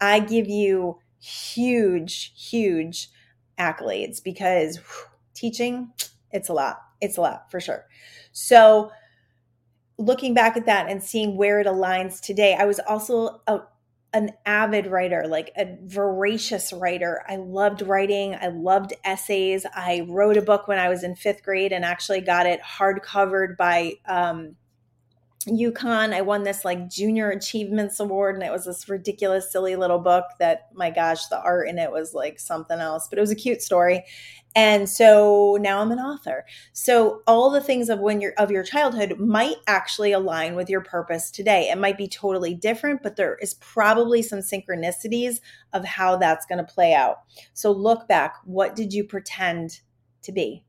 I 0.02 0.20
give 0.20 0.48
you 0.50 0.98
huge, 1.22 2.34
huge 2.36 3.10
accolades 3.58 4.24
because 4.24 4.78
whew, 4.78 5.06
teaching, 5.34 5.92
it's 6.32 6.50
a 6.50 6.54
lot. 6.54 6.82
It's 7.00 7.18
a 7.18 7.22
lot 7.22 7.50
for 7.50 7.60
sure. 7.60 7.86
So, 8.32 8.92
looking 9.98 10.34
back 10.34 10.58
at 10.58 10.66
that 10.66 10.90
and 10.90 11.04
seeing 11.04 11.38
where 11.38 11.60
it 11.60 11.68
aligns 11.68 12.20
today, 12.20 12.56
I 12.60 12.66
was 12.66 12.80
also 12.80 13.42
a, 13.48 13.60
an 14.14 14.32
avid 14.46 14.88
writer, 14.88 15.26
like 15.28 15.52
a 15.56 15.78
voracious 15.84 16.74
writer. 16.74 17.24
I 17.28 17.38
loved 17.38 17.82
writing. 17.82 18.36
I 18.36 18.48
loved 18.48 18.94
essays. 19.04 19.66
I 19.74 20.06
wrote 20.08 20.38
a 20.38 20.42
book 20.42 20.68
when 20.68 20.80
I 20.80 20.90
was 20.90 21.04
in 21.04 21.16
fifth 21.16 21.44
grade 21.44 21.72
and 21.72 21.86
actually 21.86 22.22
got 22.22 22.46
it 22.46 22.62
hardcovered 22.62 23.58
by 23.58 23.94
um, 24.06 24.56
UConn. 25.46 26.14
I 26.14 26.22
won 26.22 26.44
this 26.44 26.64
like 26.66 26.90
junior 26.90 27.30
achievements 27.30 28.00
award, 28.00 28.36
and 28.36 28.44
it 28.44 28.52
was 28.52 28.66
this 28.66 28.88
ridiculous, 28.90 29.52
silly 29.52 29.76
little 29.76 30.00
book 30.00 30.26
that, 30.40 30.70
my 30.74 30.90
gosh, 30.90 31.28
the 31.28 31.42
art 31.42 31.68
in 31.68 31.78
it 31.78 31.92
was 31.92 32.14
like 32.14 32.40
something 32.40 32.80
else, 32.80 33.08
but 33.08 33.18
it 33.18 33.22
was 33.22 33.32
a 33.32 33.36
cute 33.36 33.62
story. 33.62 34.04
And 34.54 34.90
so 34.90 35.58
now 35.62 35.80
I'm 35.82 35.92
an 35.92 36.00
author. 36.00 36.46
So 36.74 37.22
all 37.26 37.50
the 37.50 37.62
things 37.62 37.90
of 37.90 38.00
when 38.00 38.20
you're 38.20 38.34
of 38.38 38.52
your 38.52 38.64
childhood 38.64 39.18
might 39.18 39.56
actually 39.68 40.12
align 40.12 40.56
with 40.56 40.70
your 40.70 40.82
purpose 40.82 41.32
today. 41.32 41.70
It 41.70 41.78
might 41.78 41.98
be 41.98 42.08
totally 42.08 42.54
different, 42.54 43.02
but 43.02 43.16
there 43.16 43.36
is 43.36 43.54
probably 43.56 44.22
some 44.22 44.40
synchronicities 44.40 45.40
of 45.72 45.86
how 45.86 46.18
that's 46.18 46.46
going 46.46 46.66
to 46.66 46.74
play 46.74 46.94
out. 46.94 47.20
So 47.54 47.72
look 47.72 48.08
back. 48.08 48.36
What 48.44 48.76
did 48.76 48.94
you 48.94 49.06
pretend 49.06 49.80
to 50.24 50.32
be? 50.32 50.66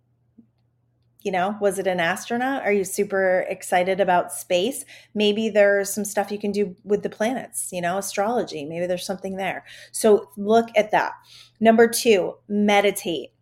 You 1.25 1.33
know 1.33 1.57
was 1.61 1.79
it 1.79 1.87
an 1.87 2.00
astronaut? 2.00 2.62
Are 2.62 2.73
you 2.73 2.85
super 2.85 3.47
excited 3.49 4.00
about 4.00 4.33
space? 4.33 4.85
Maybe 5.14 5.49
there's 5.49 5.93
some 5.93 6.05
stuff 6.05 6.31
you 6.31 6.38
can 6.38 6.52
do 6.52 6.76
with 6.85 7.02
the 7.02 7.11
planets 7.11 7.69
you 7.73 7.81
know 7.81 7.99
astrology 7.99 8.64
maybe 8.64 8.87
there's 8.87 9.07
something 9.07 9.37
there. 9.37 9.64
So 9.93 10.31
look 10.37 10.69
at 10.76 10.91
that. 10.91 11.12
Number 11.61 11.87
2 11.87 12.35
meditate 12.49 13.33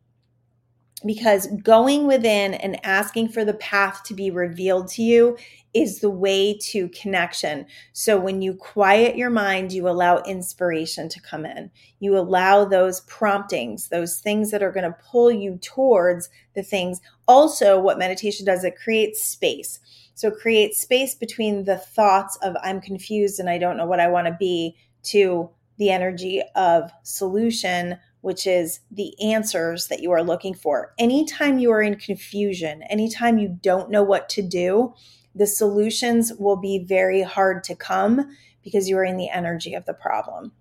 because 1.05 1.47
going 1.63 2.07
within 2.07 2.55
and 2.55 2.85
asking 2.85 3.29
for 3.29 3.45
the 3.45 3.55
path 3.55 4.03
to 4.05 4.15
be 4.15 4.31
revealed 4.31 4.89
to 4.89 5.03
you 5.03 5.37
is 5.73 6.01
the 6.01 6.11
way 6.11 6.59
to 6.59 6.89
connection. 6.89 7.65
So 7.93 8.19
when 8.19 8.43
you 8.43 8.55
quiet 8.55 9.17
your 9.17 9.31
mind, 9.31 9.73
you 9.73 9.89
allow 9.89 10.19
inspiration 10.23 11.09
to 11.09 11.21
come 11.21 11.47
in. 11.47 11.71
You 12.01 12.19
allow 12.19 12.65
those 12.65 13.01
promptings, 13.03 13.89
those 13.89 14.19
things 14.19 14.51
that 14.51 14.63
are 14.63 14.73
going 14.73 14.91
to 14.91 14.99
pull 15.11 15.31
you 15.31 15.59
towards 15.63 16.29
the 16.55 16.63
things. 16.63 17.01
Also, 17.27 17.81
what 17.81 17.99
meditation 17.99 18.45
does, 18.45 18.65
it 18.65 18.77
creates 18.77 19.23
space. 19.23 19.79
So 20.15 20.29
it 20.29 20.39
creates 20.39 20.81
space 20.81 21.15
between 21.15 21.65
the 21.65 21.79
thoughts 21.79 22.37
of 22.43 22.57
I'm 22.63 22.81
confused 22.81 23.41
and 23.41 23.49
I 23.49 23.59
don't 23.59 23.77
know 23.77 23.87
what 23.87 24.01
I 24.01 24.09
want 24.09 24.27
to 24.27 24.37
be 24.39 24.77
to 25.05 25.51
the 25.79 25.91
energy 25.91 26.43
of 26.57 26.91
solution 27.05 27.99
which 28.21 28.47
is 28.47 28.81
the 28.91 29.15
answers 29.23 29.89
that 29.89 30.01
you 30.01 30.11
are 30.11 30.23
looking 30.23 30.55
for. 30.55 30.95
Anytime 30.99 31.59
you 31.59 31.71
are 31.73 31.83
in 31.83 31.97
confusion, 31.97 32.83
anytime 32.85 33.39
you 33.39 33.49
don't 33.63 33.91
know 33.91 34.03
what 34.03 34.29
to 34.31 34.43
do, 34.43 34.95
the 35.35 35.47
solutions 35.47 36.33
will 36.39 36.57
be 36.57 36.85
very 36.85 37.23
hard 37.23 37.65
to 37.65 37.75
come 37.75 38.37
because 38.63 38.89
you 38.89 38.99
are 38.99 39.05
in 39.05 39.17
the 39.17 39.31
energy 39.31 39.75
of 39.75 39.87
the 39.87 39.95
problem. 39.95 40.53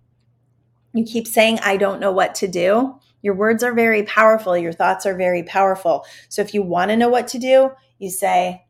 You 0.94 1.04
keep 1.04 1.28
saying, 1.28 1.60
I 1.60 1.78
don't 1.78 2.00
know 2.00 2.12
what 2.12 2.36
to 2.36 2.48
do. 2.48 3.00
Your 3.22 3.36
words 3.36 3.64
are 3.64 3.74
very 3.74 4.04
powerful. 4.04 4.58
Your 4.58 4.72
thoughts 4.72 5.06
are 5.06 5.16
very 5.16 5.44
powerful. 5.44 6.06
So 6.30 6.42
if 6.42 6.54
you 6.54 6.64
want 6.64 6.90
to 6.90 6.98
know 6.98 7.10
what 7.10 7.28
to 7.30 7.40
do, 7.40 7.72
you 7.98 8.10
say, 8.10 8.64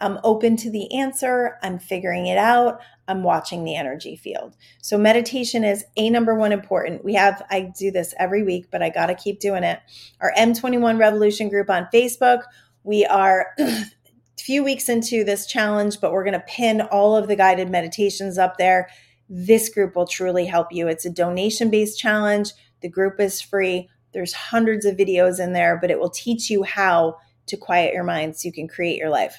I'm 0.00 0.18
open 0.24 0.56
to 0.58 0.70
the 0.70 0.92
answer. 0.94 1.58
I'm 1.62 1.78
figuring 1.78 2.26
it 2.26 2.38
out. 2.38 2.80
I'm 3.08 3.22
watching 3.22 3.64
the 3.64 3.76
energy 3.76 4.16
field. 4.16 4.56
So 4.82 4.98
meditation 4.98 5.64
is 5.64 5.84
a 5.96 6.10
number 6.10 6.34
one 6.34 6.52
important. 6.52 7.04
We 7.04 7.14
have, 7.14 7.42
I 7.50 7.72
do 7.78 7.90
this 7.90 8.14
every 8.18 8.42
week, 8.42 8.66
but 8.70 8.82
I 8.82 8.90
got 8.90 9.06
to 9.06 9.14
keep 9.14 9.40
doing 9.40 9.64
it. 9.64 9.80
Our 10.20 10.32
M21 10.36 10.98
Revolution 10.98 11.48
group 11.48 11.70
on 11.70 11.88
Facebook. 11.92 12.42
We 12.84 13.06
are 13.06 13.54
a 13.58 13.84
few 14.38 14.62
weeks 14.62 14.88
into 14.88 15.24
this 15.24 15.46
challenge, 15.46 16.00
but 16.00 16.12
we're 16.12 16.24
going 16.24 16.34
to 16.34 16.46
pin 16.46 16.82
all 16.82 17.16
of 17.16 17.28
the 17.28 17.36
guided 17.36 17.70
meditations 17.70 18.38
up 18.38 18.58
there. 18.58 18.88
This 19.28 19.68
group 19.68 19.96
will 19.96 20.06
truly 20.06 20.46
help 20.46 20.72
you. 20.72 20.88
It's 20.88 21.06
a 21.06 21.10
donation 21.10 21.70
based 21.70 21.98
challenge. 21.98 22.52
The 22.82 22.88
group 22.88 23.18
is 23.18 23.40
free. 23.40 23.88
There's 24.12 24.32
hundreds 24.32 24.84
of 24.84 24.96
videos 24.96 25.40
in 25.40 25.52
there, 25.52 25.78
but 25.80 25.90
it 25.90 25.98
will 25.98 26.10
teach 26.10 26.50
you 26.50 26.62
how 26.62 27.16
to 27.46 27.56
quiet 27.56 27.92
your 27.92 28.04
mind 28.04 28.36
so 28.36 28.46
you 28.46 28.52
can 28.52 28.68
create 28.68 28.98
your 28.98 29.10
life. 29.10 29.36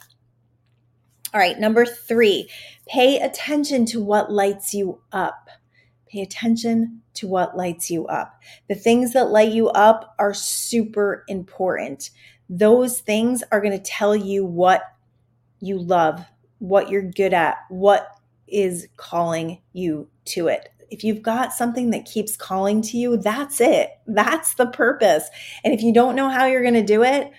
All 1.33 1.41
right, 1.41 1.59
number 1.59 1.85
three, 1.85 2.49
pay 2.87 3.19
attention 3.19 3.85
to 3.87 4.01
what 4.01 4.31
lights 4.31 4.73
you 4.73 5.01
up. 5.11 5.49
Pay 6.07 6.21
attention 6.21 7.01
to 7.15 7.27
what 7.27 7.57
lights 7.57 7.91
you 7.91 8.07
up. 8.07 8.41
The 8.69 8.75
things 8.75 9.11
that 9.11 9.29
light 9.29 9.51
you 9.51 9.67
up 9.69 10.15
are 10.19 10.33
super 10.33 11.25
important. 11.27 12.11
Those 12.49 13.01
things 13.01 13.43
are 13.51 13.59
going 13.59 13.77
to 13.77 13.83
tell 13.83 14.15
you 14.15 14.45
what 14.45 14.83
you 15.59 15.77
love, 15.77 16.23
what 16.59 16.89
you're 16.89 17.01
good 17.01 17.33
at, 17.33 17.57
what 17.67 18.07
is 18.47 18.87
calling 18.95 19.61
you 19.73 20.07
to 20.25 20.47
it. 20.47 20.69
If 20.89 21.03
you've 21.03 21.21
got 21.21 21.51
something 21.51 21.89
that 21.89 22.05
keeps 22.05 22.37
calling 22.37 22.81
to 22.83 22.97
you, 22.97 23.17
that's 23.17 23.59
it. 23.59 23.89
That's 24.07 24.53
the 24.53 24.67
purpose. 24.67 25.27
And 25.65 25.73
if 25.73 25.81
you 25.81 25.93
don't 25.93 26.15
know 26.15 26.29
how 26.29 26.45
you're 26.45 26.61
going 26.61 26.73
to 26.75 26.83
do 26.83 27.03
it, 27.03 27.31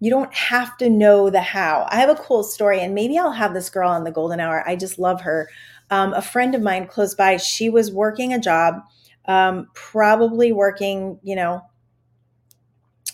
you 0.00 0.10
don't 0.10 0.32
have 0.34 0.76
to 0.78 0.88
know 0.90 1.30
the 1.30 1.42
how. 1.42 1.86
I 1.90 1.96
have 1.96 2.08
a 2.08 2.14
cool 2.14 2.42
story, 2.42 2.80
and 2.80 2.94
maybe 2.94 3.18
I'll 3.18 3.32
have 3.32 3.54
this 3.54 3.70
girl 3.70 3.90
on 3.90 4.04
the 4.04 4.10
golden 4.10 4.40
hour. 4.40 4.66
I 4.66 4.76
just 4.76 4.98
love 4.98 5.20
her. 5.20 5.48
Um, 5.90 6.14
a 6.14 6.22
friend 6.22 6.54
of 6.54 6.62
mine 6.62 6.86
close 6.86 7.14
by, 7.14 7.36
she 7.36 7.68
was 7.68 7.92
working 7.92 8.32
a 8.32 8.38
job, 8.38 8.82
um, 9.26 9.68
probably 9.74 10.52
working, 10.52 11.18
you 11.22 11.36
know, 11.36 11.62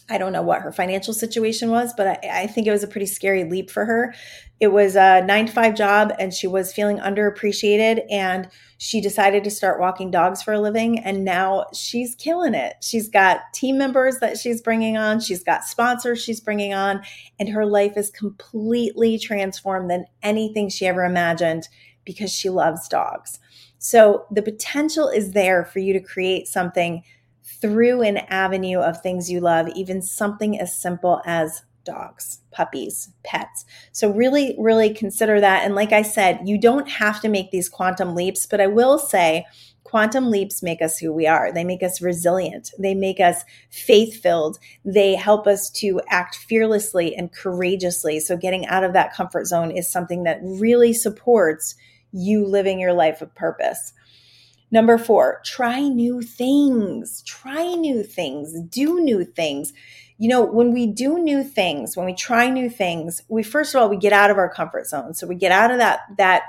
I 0.09 0.19
don't 0.19 0.33
know 0.33 0.43
what 0.43 0.63
her 0.63 0.71
financial 0.71 1.13
situation 1.13 1.71
was, 1.71 1.93
but 1.97 2.07
I, 2.07 2.43
I, 2.43 2.47
think 2.47 2.67
it 2.67 2.71
was 2.71 2.85
a 2.85 2.89
pretty 2.89 3.07
scary 3.07 3.43
leap 3.43 3.71
for 3.71 3.85
her. 3.85 4.15
It 4.61 4.69
was 4.69 4.95
a 4.95 5.23
nine 5.23 5.47
to 5.47 5.53
five 5.53 5.75
job, 5.75 6.13
and 6.19 6.33
she 6.33 6.47
was 6.47 6.73
feeling 6.73 6.99
underappreciated. 6.99 8.05
And 8.09 8.49
she 8.79 9.01
decided 9.01 9.43
to 9.45 9.51
start 9.51 9.81
walking 9.81 10.13
dogs 10.13 10.43
for 10.43 10.53
a 10.53 10.61
living. 10.61 11.01
And 11.01 11.25
now 11.25 11.67
she's 11.75 12.15
killing 12.15 12.55
it. 12.55 12.77
She's 12.83 13.09
got 13.09 13.41
team 13.53 13.79
members 13.79 14.19
that 14.21 14.39
she's 14.39 14.63
bringing 14.63 14.97
on, 14.97 15.19
she's 15.19 15.43
got 15.43 15.65
sponsors 15.65 16.23
she's 16.23 16.41
bringing 16.41 16.73
on, 16.73 17.03
and 17.41 17.49
her 17.49 17.67
life 17.67 17.97
is 17.97 18.11
completely 18.11 19.19
transformed 19.19 19.91
than 19.91 20.07
anything 20.23 20.69
she 20.69 20.87
ever 20.87 21.05
imagined 21.05 21.69
because 22.05 22.33
she 22.33 22.49
loves 22.49 22.87
dogs. 22.87 23.41
So 23.79 24.27
the 24.31 24.43
potential 24.43 25.09
is 25.09 25.33
there 25.33 25.65
for 25.65 25.81
you 25.81 25.93
to 25.93 26.01
create 26.01 26.49
something 26.49 27.03
through 27.61 28.03
an 28.03 28.19
avenue 28.29 28.79
of 28.79 29.01
things 29.01 29.31
you 29.31 29.41
love, 29.41 29.69
even 29.75 30.03
something 30.03 30.59
as 30.59 30.77
simple 30.77 31.23
as 31.25 31.63
dogs, 31.85 32.41
puppies, 32.51 33.11
pets. 33.23 33.65
So, 33.93 34.11
really, 34.11 34.55
really 34.59 34.93
consider 34.93 35.41
that. 35.41 35.65
And 35.65 35.75
like 35.75 35.93
I 35.93 36.03
said, 36.03 36.41
you 36.45 36.59
don't 36.59 36.89
have 36.89 37.21
to 37.23 37.29
make 37.29 37.51
these 37.51 37.69
quantum 37.69 38.15
leaps, 38.15 38.45
but 38.45 38.61
I 38.61 38.67
will 38.67 38.99
say, 38.99 39.47
quantum 39.85 40.31
leaps 40.31 40.65
make 40.65 40.83
us 40.83 40.99
who 40.99 41.13
we 41.13 41.27
are. 41.27 41.53
They 41.53 41.63
make 41.63 41.83
us 41.83 42.03
resilient. 42.03 42.73
They 42.79 42.95
make 42.95 43.21
us 43.21 43.45
faith 43.71 44.21
filled. 44.21 44.59
They 44.85 45.15
help 45.15 45.47
us 45.47 45.71
to 45.71 46.01
act 46.09 46.35
fearlessly 46.35 47.15
and 47.15 47.33
courageously. 47.33 48.21
So, 48.21 48.37
getting 48.37 48.67
out 48.67 48.85
of 48.85 48.93
that 48.93 49.15
comfort 49.15 49.47
zone 49.47 49.71
is 49.71 49.91
something 49.91 50.25
that 50.25 50.41
really 50.43 50.93
supports 50.93 51.77
you 52.13 52.45
living 52.45 52.81
your 52.81 52.93
life 52.93 53.23
of 53.23 53.35
purpose. 53.35 53.93
Number 54.71 54.99
four, 54.99 55.41
try 55.45 55.81
new 55.81 56.23
things. 56.23 57.23
Try 57.23 57.75
new 57.75 58.03
things. 58.03 58.61
Do 58.69 59.01
new 59.01 59.25
things. 59.25 59.73
You 60.19 60.29
know, 60.29 60.45
when 60.45 60.73
we 60.73 60.87
do 60.87 61.19
new 61.19 61.45
things, 61.45 61.97
when 61.97 62.07
we 62.07 62.15
try 62.15 62.49
new 62.49 62.71
things, 62.71 63.23
we 63.29 63.43
first 63.43 63.75
of 63.75 63.81
all 63.81 63.89
we 63.89 63.97
get 63.97 64.13
out 64.13 64.31
of 64.31 64.39
our 64.39 64.49
comfort 64.53 64.87
zone. 64.87 65.15
So 65.15 65.27
we 65.27 65.35
get 65.35 65.53
out 65.53 65.71
of 65.71 65.79
that 65.79 66.01
that 66.17 66.43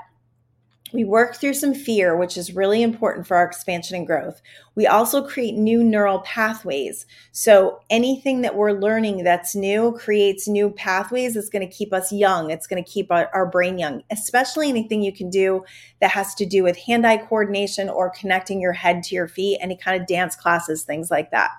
we 0.92 1.04
work 1.04 1.36
through 1.36 1.54
some 1.54 1.74
fear, 1.74 2.16
which 2.16 2.36
is 2.36 2.54
really 2.54 2.82
important 2.82 3.26
for 3.26 3.36
our 3.36 3.44
expansion 3.44 3.96
and 3.96 4.06
growth. 4.06 4.40
We 4.74 4.86
also 4.86 5.26
create 5.26 5.54
new 5.54 5.82
neural 5.84 6.20
pathways. 6.20 7.04
So 7.32 7.80
anything 7.90 8.42
that 8.42 8.54
we're 8.54 8.72
learning 8.72 9.24
that's 9.24 9.54
new 9.54 9.92
creates 9.98 10.48
new 10.48 10.70
pathways. 10.70 11.36
It's 11.36 11.50
going 11.50 11.68
to 11.68 11.74
keep 11.74 11.92
us 11.92 12.12
young. 12.12 12.50
It's 12.50 12.66
going 12.66 12.82
to 12.82 12.90
keep 12.90 13.10
our, 13.10 13.28
our 13.34 13.46
brain 13.46 13.78
young, 13.78 14.02
especially 14.10 14.68
anything 14.68 15.02
you 15.02 15.12
can 15.12 15.30
do 15.30 15.64
that 16.00 16.10
has 16.10 16.34
to 16.36 16.46
do 16.46 16.62
with 16.62 16.76
hand 16.76 17.06
eye 17.06 17.18
coordination 17.18 17.88
or 17.88 18.10
connecting 18.10 18.60
your 18.60 18.72
head 18.72 19.02
to 19.04 19.14
your 19.14 19.28
feet, 19.28 19.58
any 19.60 19.76
kind 19.76 20.00
of 20.00 20.06
dance 20.06 20.36
classes, 20.36 20.84
things 20.84 21.10
like 21.10 21.30
that. 21.32 21.50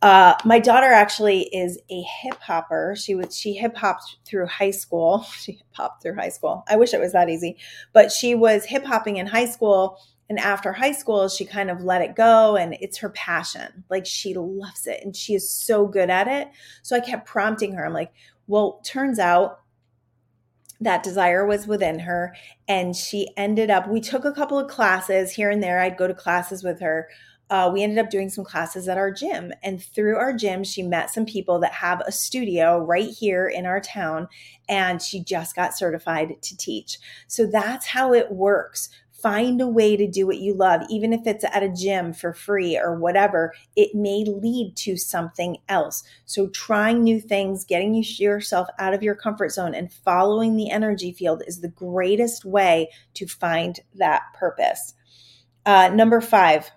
Uh, 0.00 0.34
my 0.44 0.60
daughter 0.60 0.86
actually 0.86 1.42
is 1.54 1.78
a 1.90 2.02
hip 2.02 2.40
hopper. 2.40 2.94
She 2.96 3.14
was 3.16 3.36
she 3.36 3.54
hip 3.54 3.76
hopped 3.76 4.18
through 4.24 4.46
high 4.46 4.70
school. 4.70 5.26
She 5.38 5.52
hip 5.52 5.66
hopped 5.72 6.02
through 6.02 6.14
high 6.14 6.28
school. 6.28 6.64
I 6.68 6.76
wish 6.76 6.94
it 6.94 7.00
was 7.00 7.12
that 7.12 7.28
easy, 7.28 7.56
but 7.92 8.12
she 8.12 8.34
was 8.34 8.64
hip 8.64 8.84
hopping 8.84 9.16
in 9.16 9.26
high 9.26 9.46
school. 9.46 9.98
And 10.30 10.38
after 10.38 10.74
high 10.74 10.92
school, 10.92 11.28
she 11.28 11.46
kind 11.46 11.70
of 11.70 11.82
let 11.82 12.02
it 12.02 12.14
go, 12.14 12.54
and 12.54 12.76
it's 12.80 12.98
her 12.98 13.08
passion. 13.10 13.84
Like 13.88 14.04
she 14.04 14.34
loves 14.34 14.86
it, 14.86 15.00
and 15.02 15.16
she 15.16 15.34
is 15.34 15.50
so 15.50 15.86
good 15.86 16.10
at 16.10 16.28
it. 16.28 16.48
So 16.82 16.94
I 16.94 17.00
kept 17.00 17.26
prompting 17.26 17.72
her. 17.74 17.86
I'm 17.86 17.94
like, 17.94 18.12
well, 18.46 18.80
turns 18.84 19.18
out 19.18 19.60
that 20.80 21.02
desire 21.02 21.46
was 21.46 21.66
within 21.66 22.00
her, 22.00 22.36
and 22.68 22.94
she 22.94 23.30
ended 23.36 23.70
up. 23.70 23.88
We 23.88 24.00
took 24.00 24.24
a 24.24 24.32
couple 24.32 24.58
of 24.58 24.70
classes 24.70 25.32
here 25.32 25.50
and 25.50 25.62
there. 25.62 25.80
I'd 25.80 25.96
go 25.96 26.06
to 26.06 26.14
classes 26.14 26.62
with 26.62 26.80
her 26.80 27.08
uh, 27.50 27.70
we 27.72 27.82
ended 27.82 27.98
up 27.98 28.10
doing 28.10 28.28
some 28.28 28.44
classes 28.44 28.88
at 28.88 28.98
our 28.98 29.10
gym. 29.10 29.52
And 29.62 29.82
through 29.82 30.16
our 30.16 30.32
gym, 30.32 30.64
she 30.64 30.82
met 30.82 31.10
some 31.10 31.24
people 31.24 31.58
that 31.60 31.72
have 31.72 32.00
a 32.00 32.12
studio 32.12 32.78
right 32.78 33.08
here 33.08 33.48
in 33.48 33.66
our 33.66 33.80
town. 33.80 34.28
And 34.68 35.00
she 35.00 35.22
just 35.22 35.56
got 35.56 35.76
certified 35.76 36.40
to 36.42 36.56
teach. 36.56 36.98
So 37.26 37.46
that's 37.46 37.86
how 37.86 38.12
it 38.12 38.30
works. 38.30 38.90
Find 39.12 39.60
a 39.60 39.66
way 39.66 39.96
to 39.96 40.06
do 40.06 40.28
what 40.28 40.38
you 40.38 40.54
love, 40.54 40.82
even 40.88 41.12
if 41.12 41.26
it's 41.26 41.44
at 41.44 41.64
a 41.64 41.68
gym 41.68 42.12
for 42.12 42.32
free 42.32 42.78
or 42.78 42.96
whatever, 42.96 43.52
it 43.74 43.92
may 43.92 44.24
lead 44.24 44.76
to 44.76 44.96
something 44.96 45.56
else. 45.68 46.04
So, 46.24 46.46
trying 46.46 47.02
new 47.02 47.20
things, 47.20 47.64
getting 47.64 48.00
yourself 48.00 48.68
out 48.78 48.94
of 48.94 49.02
your 49.02 49.16
comfort 49.16 49.50
zone, 49.50 49.74
and 49.74 49.92
following 49.92 50.54
the 50.54 50.70
energy 50.70 51.10
field 51.10 51.42
is 51.48 51.60
the 51.60 51.68
greatest 51.68 52.44
way 52.44 52.90
to 53.14 53.26
find 53.26 53.80
that 53.96 54.22
purpose. 54.34 54.94
Uh, 55.66 55.88
number 55.88 56.20
five, 56.20 56.70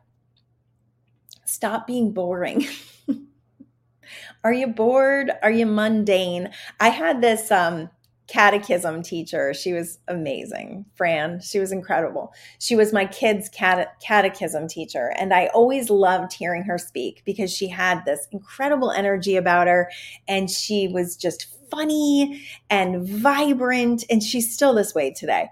stop 1.51 1.85
being 1.85 2.13
boring. 2.13 2.65
Are 4.43 4.53
you 4.53 4.67
bored? 4.67 5.31
Are 5.43 5.51
you 5.51 5.65
mundane? 5.65 6.49
I 6.79 6.89
had 6.89 7.21
this 7.21 7.51
um, 7.51 7.89
catechism 8.27 9.03
teacher. 9.03 9.53
She 9.53 9.73
was 9.73 9.99
amazing, 10.07 10.85
Fran. 10.95 11.41
She 11.41 11.59
was 11.59 11.71
incredible. 11.71 12.33
She 12.59 12.75
was 12.75 12.93
my 12.93 13.05
kids' 13.05 13.49
cate- 13.49 13.87
catechism 14.01 14.67
teacher. 14.67 15.13
And 15.17 15.33
I 15.33 15.47
always 15.47 15.89
loved 15.89 16.33
hearing 16.33 16.63
her 16.63 16.77
speak 16.77 17.21
because 17.25 17.53
she 17.53 17.67
had 17.67 18.03
this 18.05 18.27
incredible 18.31 18.91
energy 18.91 19.35
about 19.35 19.67
her. 19.67 19.91
And 20.27 20.49
she 20.49 20.87
was 20.87 21.15
just 21.17 21.47
funny 21.69 22.41
and 22.69 23.07
vibrant. 23.07 24.05
And 24.09 24.23
she's 24.23 24.53
still 24.53 24.73
this 24.73 24.95
way 24.95 25.11
today. 25.11 25.49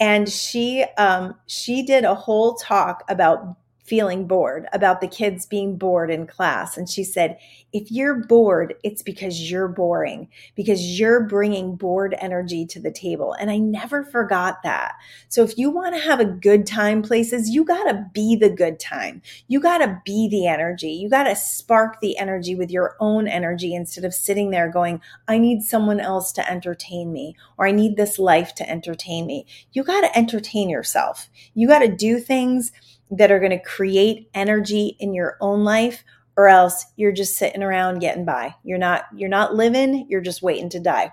And 0.00 0.28
she 0.28 0.84
um, 0.98 1.36
she 1.46 1.84
did 1.84 2.04
a 2.04 2.14
whole 2.16 2.56
talk 2.56 3.04
about 3.08 3.56
feeling 3.92 4.26
bored, 4.26 4.66
about 4.72 5.02
the 5.02 5.06
kids 5.06 5.44
being 5.44 5.76
bored 5.76 6.10
in 6.10 6.26
class. 6.26 6.78
And 6.78 6.88
she 6.88 7.04
said, 7.04 7.36
if 7.74 7.92
you're 7.92 8.24
bored, 8.24 8.72
it's 8.82 9.02
because 9.02 9.50
you're 9.50 9.68
boring, 9.68 10.28
because 10.54 10.98
you're 10.98 11.26
bringing 11.26 11.76
bored 11.76 12.14
energy 12.18 12.64
to 12.64 12.80
the 12.80 12.90
table. 12.90 13.34
And 13.34 13.50
I 13.50 13.58
never 13.58 14.02
forgot 14.02 14.62
that. 14.62 14.94
So 15.28 15.42
if 15.42 15.58
you 15.58 15.68
want 15.68 15.94
to 15.94 16.00
have 16.00 16.20
a 16.20 16.24
good 16.24 16.66
time 16.66 17.02
places, 17.02 17.50
you 17.50 17.66
got 17.66 17.84
to 17.84 18.06
be 18.14 18.34
the 18.34 18.48
good 18.48 18.80
time. 18.80 19.20
You 19.46 19.60
got 19.60 19.78
to 19.78 20.00
be 20.06 20.26
the 20.26 20.46
energy. 20.46 20.92
You 20.92 21.10
got 21.10 21.24
to 21.24 21.36
spark 21.36 22.00
the 22.00 22.16
energy 22.16 22.54
with 22.54 22.70
your 22.70 22.96
own 22.98 23.28
energy 23.28 23.74
instead 23.74 24.06
of 24.06 24.14
sitting 24.14 24.52
there 24.52 24.70
going, 24.70 25.02
I 25.28 25.36
need 25.36 25.64
someone 25.64 26.00
else 26.00 26.32
to 26.32 26.50
entertain 26.50 27.12
me, 27.12 27.36
or 27.58 27.66
I 27.66 27.72
need 27.72 27.98
this 27.98 28.18
life 28.18 28.54
to 28.54 28.70
entertain 28.70 29.26
me. 29.26 29.44
You 29.74 29.84
got 29.84 30.00
to 30.00 30.18
entertain 30.18 30.70
yourself. 30.70 31.28
You 31.52 31.68
got 31.68 31.80
to 31.80 31.94
do 31.94 32.20
things 32.20 32.72
that 33.12 33.30
are 33.30 33.38
going 33.38 33.50
to 33.50 33.62
create 33.62 34.28
energy 34.34 34.96
in 34.98 35.14
your 35.14 35.36
own 35.40 35.64
life 35.64 36.02
or 36.36 36.48
else 36.48 36.86
you're 36.96 37.12
just 37.12 37.36
sitting 37.36 37.62
around 37.62 37.98
getting 37.98 38.24
by. 38.24 38.54
You're 38.64 38.78
not 38.78 39.04
you're 39.14 39.28
not 39.28 39.54
living, 39.54 40.06
you're 40.08 40.22
just 40.22 40.42
waiting 40.42 40.70
to 40.70 40.80
die. 40.80 41.12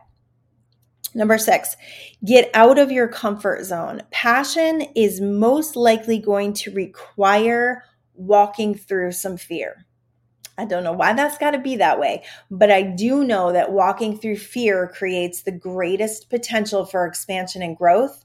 Number 1.14 1.38
6, 1.38 1.76
get 2.24 2.50
out 2.54 2.78
of 2.78 2.92
your 2.92 3.08
comfort 3.08 3.66
zone. 3.66 4.04
Passion 4.12 4.82
is 4.96 5.20
most 5.20 5.76
likely 5.76 6.20
going 6.20 6.54
to 6.54 6.72
require 6.72 7.84
walking 8.14 8.76
through 8.76 9.12
some 9.12 9.36
fear. 9.36 9.86
I 10.58 10.66
don't 10.66 10.84
know 10.84 10.94
why 10.94 11.14
that's 11.14 11.38
got 11.38 11.52
to 11.52 11.58
be 11.58 11.78
that 11.78 12.00
way, 12.00 12.24
but 12.52 12.70
I 12.70 12.84
do 12.84 13.24
know 13.24 13.52
that 13.52 13.72
walking 13.72 14.18
through 14.18 14.38
fear 14.38 14.88
creates 14.88 15.42
the 15.42 15.52
greatest 15.52 16.30
potential 16.30 16.86
for 16.86 17.06
expansion 17.06 17.62
and 17.62 17.76
growth 17.76 18.24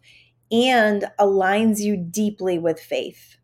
and 0.50 1.10
aligns 1.18 1.80
you 1.80 1.96
deeply 1.96 2.58
with 2.58 2.78
faith 2.78 3.38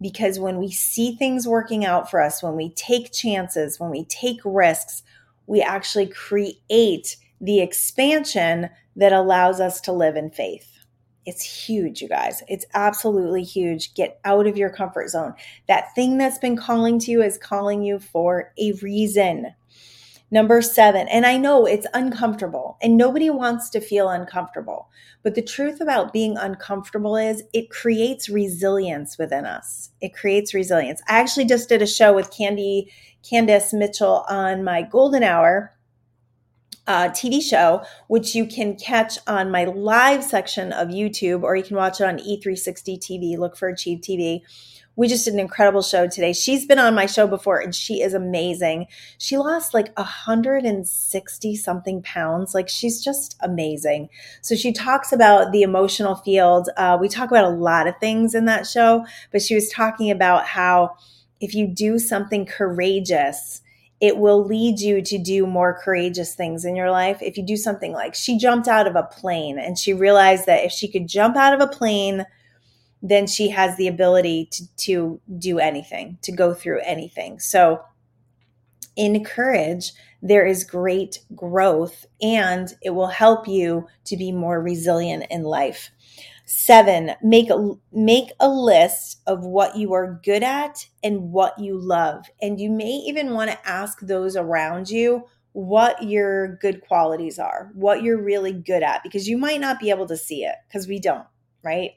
because 0.00 0.38
when 0.38 0.58
we 0.58 0.70
see 0.70 1.16
things 1.16 1.46
working 1.46 1.84
out 1.84 2.10
for 2.10 2.20
us, 2.20 2.42
when 2.42 2.56
we 2.56 2.70
take 2.70 3.12
chances, 3.12 3.80
when 3.80 3.90
we 3.90 4.04
take 4.04 4.40
risks, 4.44 5.02
we 5.46 5.60
actually 5.60 6.06
create 6.06 7.16
the 7.40 7.60
expansion 7.60 8.70
that 8.96 9.12
allows 9.12 9.60
us 9.60 9.80
to 9.82 9.92
live 9.92 10.16
in 10.16 10.30
faith. 10.30 10.78
It's 11.26 11.42
huge, 11.42 12.00
you 12.00 12.08
guys. 12.08 12.42
It's 12.48 12.64
absolutely 12.74 13.42
huge. 13.42 13.94
Get 13.94 14.18
out 14.24 14.46
of 14.46 14.56
your 14.56 14.70
comfort 14.70 15.10
zone. 15.10 15.34
That 15.66 15.94
thing 15.94 16.16
that's 16.16 16.38
been 16.38 16.56
calling 16.56 16.98
to 17.00 17.10
you 17.10 17.22
is 17.22 17.36
calling 17.36 17.82
you 17.82 17.98
for 17.98 18.52
a 18.58 18.72
reason. 18.80 19.54
Number 20.30 20.60
seven, 20.60 21.08
and 21.08 21.24
I 21.24 21.38
know 21.38 21.64
it's 21.64 21.86
uncomfortable 21.94 22.76
and 22.82 22.98
nobody 22.98 23.30
wants 23.30 23.70
to 23.70 23.80
feel 23.80 24.10
uncomfortable, 24.10 24.90
but 25.22 25.34
the 25.34 25.42
truth 25.42 25.80
about 25.80 26.12
being 26.12 26.36
uncomfortable 26.36 27.16
is 27.16 27.44
it 27.54 27.70
creates 27.70 28.28
resilience 28.28 29.16
within 29.16 29.46
us. 29.46 29.90
It 30.02 30.12
creates 30.14 30.52
resilience. 30.52 31.00
I 31.08 31.18
actually 31.18 31.46
just 31.46 31.70
did 31.70 31.80
a 31.80 31.86
show 31.86 32.14
with 32.14 32.30
Candy, 32.30 32.92
Candice 33.22 33.72
Mitchell 33.72 34.26
on 34.28 34.62
my 34.64 34.82
golden 34.82 35.22
hour 35.22 35.72
uh, 36.86 37.10
TV 37.10 37.42
show, 37.42 37.82
which 38.08 38.34
you 38.34 38.46
can 38.46 38.74
catch 38.74 39.18
on 39.26 39.50
my 39.50 39.64
live 39.64 40.24
section 40.24 40.72
of 40.72 40.88
YouTube, 40.88 41.42
or 41.42 41.54
you 41.54 41.62
can 41.62 41.76
watch 41.76 42.00
it 42.00 42.04
on 42.04 42.18
E360 42.18 42.98
TV. 42.98 43.38
Look 43.38 43.56
for 43.56 43.68
Achieve 43.68 44.00
TV. 44.00 44.40
We 44.98 45.06
just 45.06 45.24
did 45.24 45.34
an 45.34 45.38
incredible 45.38 45.82
show 45.82 46.08
today. 46.08 46.32
She's 46.32 46.66
been 46.66 46.80
on 46.80 46.92
my 46.92 47.06
show 47.06 47.28
before 47.28 47.60
and 47.60 47.72
she 47.72 48.02
is 48.02 48.14
amazing. 48.14 48.88
She 49.16 49.38
lost 49.38 49.72
like 49.72 49.96
160 49.96 51.54
something 51.54 52.02
pounds. 52.02 52.52
Like 52.52 52.68
she's 52.68 53.00
just 53.00 53.36
amazing. 53.40 54.08
So 54.42 54.56
she 54.56 54.72
talks 54.72 55.12
about 55.12 55.52
the 55.52 55.62
emotional 55.62 56.16
field. 56.16 56.70
Uh, 56.76 56.98
we 57.00 57.08
talk 57.08 57.30
about 57.30 57.44
a 57.44 57.56
lot 57.56 57.86
of 57.86 57.94
things 58.00 58.34
in 58.34 58.46
that 58.46 58.66
show, 58.66 59.06
but 59.30 59.40
she 59.40 59.54
was 59.54 59.68
talking 59.68 60.10
about 60.10 60.46
how 60.46 60.96
if 61.40 61.54
you 61.54 61.68
do 61.68 62.00
something 62.00 62.44
courageous, 62.44 63.62
it 64.00 64.16
will 64.16 64.44
lead 64.44 64.80
you 64.80 65.00
to 65.00 65.16
do 65.16 65.46
more 65.46 65.78
courageous 65.80 66.34
things 66.34 66.64
in 66.64 66.74
your 66.74 66.90
life. 66.90 67.22
If 67.22 67.36
you 67.36 67.46
do 67.46 67.56
something 67.56 67.92
like 67.92 68.16
she 68.16 68.36
jumped 68.36 68.66
out 68.66 68.88
of 68.88 68.96
a 68.96 69.04
plane 69.04 69.60
and 69.60 69.78
she 69.78 69.94
realized 69.94 70.46
that 70.46 70.64
if 70.64 70.72
she 70.72 70.88
could 70.88 71.06
jump 71.06 71.36
out 71.36 71.54
of 71.54 71.60
a 71.60 71.68
plane, 71.68 72.26
then 73.02 73.26
she 73.26 73.50
has 73.50 73.76
the 73.76 73.88
ability 73.88 74.48
to, 74.52 74.76
to 74.76 75.20
do 75.38 75.58
anything, 75.58 76.18
to 76.22 76.32
go 76.32 76.54
through 76.54 76.80
anything. 76.84 77.38
So, 77.38 77.82
in 78.96 79.24
courage, 79.24 79.92
there 80.22 80.44
is 80.44 80.64
great 80.64 81.20
growth 81.34 82.04
and 82.20 82.74
it 82.82 82.90
will 82.90 83.06
help 83.06 83.46
you 83.46 83.86
to 84.06 84.16
be 84.16 84.32
more 84.32 84.60
resilient 84.60 85.26
in 85.30 85.44
life. 85.44 85.90
Seven, 86.46 87.12
make 87.22 87.50
a, 87.50 87.74
make 87.92 88.30
a 88.40 88.48
list 88.48 89.20
of 89.26 89.44
what 89.44 89.76
you 89.76 89.92
are 89.92 90.20
good 90.24 90.42
at 90.42 90.86
and 91.04 91.30
what 91.30 91.58
you 91.58 91.78
love. 91.78 92.24
And 92.42 92.58
you 92.58 92.70
may 92.70 92.90
even 93.06 93.34
want 93.34 93.50
to 93.50 93.68
ask 93.68 94.00
those 94.00 94.34
around 94.34 94.90
you 94.90 95.26
what 95.52 96.02
your 96.02 96.56
good 96.56 96.80
qualities 96.80 97.38
are, 97.38 97.70
what 97.74 98.02
you're 98.02 98.22
really 98.22 98.52
good 98.52 98.82
at, 98.82 99.02
because 99.02 99.28
you 99.28 99.36
might 99.36 99.60
not 99.60 99.78
be 99.78 99.90
able 99.90 100.06
to 100.06 100.16
see 100.16 100.44
it 100.44 100.54
because 100.66 100.88
we 100.88 100.98
don't, 100.98 101.26
right? 101.62 101.92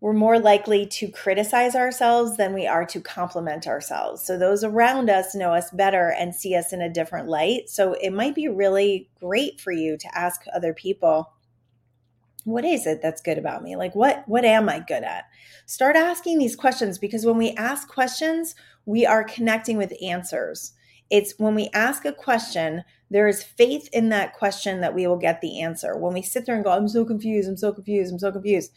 We're 0.00 0.12
more 0.12 0.38
likely 0.38 0.86
to 0.86 1.08
criticize 1.08 1.74
ourselves 1.74 2.36
than 2.36 2.54
we 2.54 2.66
are 2.68 2.86
to 2.86 3.00
compliment 3.00 3.66
ourselves. 3.66 4.24
So, 4.24 4.38
those 4.38 4.62
around 4.62 5.10
us 5.10 5.34
know 5.34 5.54
us 5.54 5.70
better 5.72 6.14
and 6.16 6.34
see 6.34 6.54
us 6.54 6.72
in 6.72 6.80
a 6.80 6.92
different 6.92 7.28
light. 7.28 7.68
So, 7.68 7.94
it 7.94 8.10
might 8.10 8.34
be 8.34 8.48
really 8.48 9.10
great 9.18 9.60
for 9.60 9.72
you 9.72 9.96
to 9.96 10.18
ask 10.18 10.42
other 10.54 10.72
people 10.72 11.32
what 12.48 12.64
is 12.64 12.86
it 12.86 13.02
that's 13.02 13.20
good 13.20 13.36
about 13.36 13.62
me 13.62 13.76
like 13.76 13.94
what 13.94 14.24
what 14.26 14.44
am 14.44 14.68
i 14.68 14.78
good 14.78 15.02
at 15.02 15.24
start 15.66 15.96
asking 15.96 16.38
these 16.38 16.56
questions 16.56 16.98
because 16.98 17.26
when 17.26 17.36
we 17.36 17.50
ask 17.52 17.88
questions 17.88 18.54
we 18.86 19.04
are 19.04 19.22
connecting 19.22 19.76
with 19.76 19.92
answers 20.02 20.72
it's 21.10 21.34
when 21.38 21.54
we 21.54 21.68
ask 21.74 22.04
a 22.04 22.12
question 22.12 22.82
there 23.10 23.28
is 23.28 23.42
faith 23.42 23.88
in 23.92 24.08
that 24.08 24.34
question 24.34 24.80
that 24.80 24.94
we 24.94 25.06
will 25.06 25.18
get 25.18 25.40
the 25.40 25.60
answer 25.60 25.96
when 25.96 26.14
we 26.14 26.22
sit 26.22 26.46
there 26.46 26.54
and 26.54 26.64
go 26.64 26.70
i'm 26.70 26.88
so 26.88 27.04
confused 27.04 27.48
i'm 27.48 27.56
so 27.56 27.72
confused 27.72 28.12
i'm 28.12 28.18
so 28.18 28.32
confused 28.32 28.72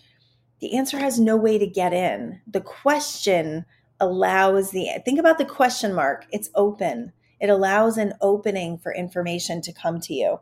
the 0.61 0.77
answer 0.77 0.99
has 0.99 1.19
no 1.19 1.35
way 1.35 1.57
to 1.57 1.67
get 1.67 1.93
in 1.93 2.39
the 2.47 2.61
question 2.61 3.65
allows 3.99 4.71
the 4.71 4.87
think 5.05 5.19
about 5.19 5.37
the 5.37 5.45
question 5.45 5.93
mark 5.93 6.25
it's 6.31 6.49
open 6.55 7.11
it 7.39 7.49
allows 7.49 7.97
an 7.97 8.13
opening 8.21 8.77
for 8.77 8.93
information 8.93 9.61
to 9.61 9.73
come 9.73 9.99
to 9.99 10.13
you 10.13 10.37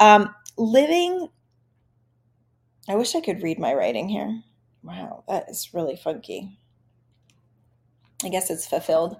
um, 0.00 0.34
living 0.56 1.28
I 2.88 2.96
wish 2.96 3.14
I 3.14 3.20
could 3.20 3.42
read 3.42 3.58
my 3.58 3.74
writing 3.74 4.08
here. 4.08 4.42
Wow, 4.82 5.24
that 5.28 5.48
is 5.48 5.72
really 5.72 5.96
funky. 5.96 6.58
I 8.24 8.28
guess 8.28 8.50
it's 8.50 8.66
fulfilled. 8.66 9.16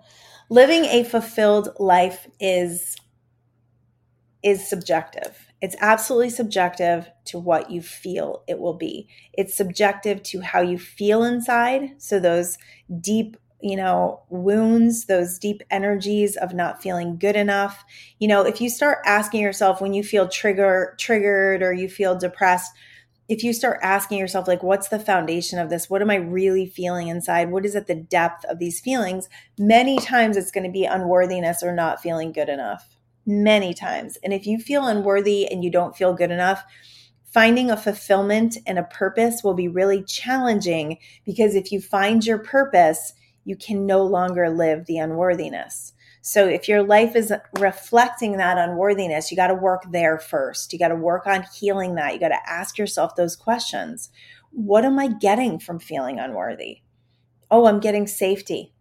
Living 0.51 0.85
a 0.85 1.05
fulfilled 1.05 1.69
life 1.79 2.27
is 2.41 2.97
is 4.43 4.69
subjective. 4.69 5.52
It's 5.62 5.77
absolutely 5.81 6.31
subjective 6.31 7.09
to 7.27 7.38
what 7.38 7.70
you 7.70 7.81
feel 7.81 8.42
it 8.48 8.59
will 8.59 8.75
be. 8.75 9.09
It's 9.33 9.57
subjective 9.57 10.22
to 10.25 10.40
how 10.40 10.61
you 10.61 10.77
feel 10.77 11.22
inside. 11.22 11.90
So 11.98 12.18
those 12.18 12.59
deep, 13.01 13.37
you 13.61 13.77
know, 13.77 14.25
wounds, 14.29 15.05
those 15.07 15.38
deep 15.38 15.62
energies 15.70 16.37
of 16.37 16.53
not 16.53 16.83
feeling 16.83 17.16
good 17.16 17.37
enough. 17.37 17.85
You 18.18 18.27
know, 18.27 18.42
if 18.44 18.61
you 18.61 18.68
start 18.68 18.98
asking 19.07 19.40
yourself 19.40 19.81
when 19.81 19.94
you 19.94 20.03
feel 20.03 20.29
trigger 20.29 20.96
triggered 20.98 21.62
or 21.62 21.72
you 21.72 21.88
feel 21.88 22.18
depressed, 22.18 22.72
if 23.29 23.44
you 23.44 23.53
start 23.53 23.79
asking 23.83 24.18
yourself 24.18 24.48
like 24.48 24.64
what's 24.64 24.88
the 24.88 24.98
foundation 24.98 25.59
of 25.59 25.70
this 25.70 25.88
what 25.88 26.03
am 26.03 26.11
i 26.11 26.16
really 26.16 26.66
feeling 26.66 27.09
inside 27.09 27.51
what 27.51 27.64
is 27.64 27.77
at 27.77 27.87
the 27.87 27.94
depth 27.94 28.44
of 28.46 28.59
these 28.59 28.81
feelings 28.81 29.29
many 29.59 29.96
times 29.96 30.37
it's 30.37 30.51
going 30.51 30.64
to 30.64 30.70
be 30.70 30.85
unworthiness 30.85 31.62
or 31.62 31.72
not 31.72 32.03
feeling 32.03 32.33
good 32.33 32.48
enough 32.48 32.91
many 33.27 33.73
times 33.73 34.19
and 34.23 34.33
if 34.33 34.47
you 34.47 34.59
feel 34.59 34.87
unworthy 34.87 35.47
and 35.51 35.63
you 35.63 35.71
don't 35.71 35.97
feel 35.97 36.13
good 36.15 36.31
enough 36.31 36.65
finding 37.25 37.71
a 37.71 37.77
fulfillment 37.77 38.59
and 38.67 38.79
a 38.79 38.85
purpose 38.85 39.43
will 39.43 39.55
be 39.55 39.69
really 39.69 40.03
challenging 40.03 40.99
because 41.25 41.55
if 41.55 41.71
you 41.71 41.81
find 41.81 42.27
your 42.27 42.39
purpose 42.39 43.13
you 43.45 43.57
can 43.57 43.87
no 43.87 44.03
longer 44.05 44.51
live 44.51 44.87
the 44.87 44.99
unworthiness 44.99 45.93
so 46.25 46.47
if 46.47 46.69
your 46.69 46.85
life 46.85 47.17
is 47.17 47.33
reflecting 47.59 48.37
that 48.37 48.57
unworthiness, 48.57 49.31
you 49.31 49.37
got 49.37 49.49
to 49.49 49.55
work 49.55 49.83
there 49.91 50.21
first. 50.21 50.73
You 50.73 50.79
got 50.79 50.89
to 50.89 50.95
work 50.95 51.27
on 51.27 51.45
healing 51.53 51.97
that. 51.97 52.15
You 52.15 52.21
got 52.21 52.29
to 52.29 52.49
ask 52.49 52.79
yourself 52.79 53.17
those 53.17 53.35
questions. 53.35 54.09
What 54.53 54.85
am 54.85 55.01
I 55.01 55.09
getting 55.09 55.59
from 55.59 55.81
feeling 55.81 56.21
unworthy? 56.21 56.83
Oh, 57.51 57.67
I'm 57.67 57.81
getting 57.81 58.07
safety 58.07 58.73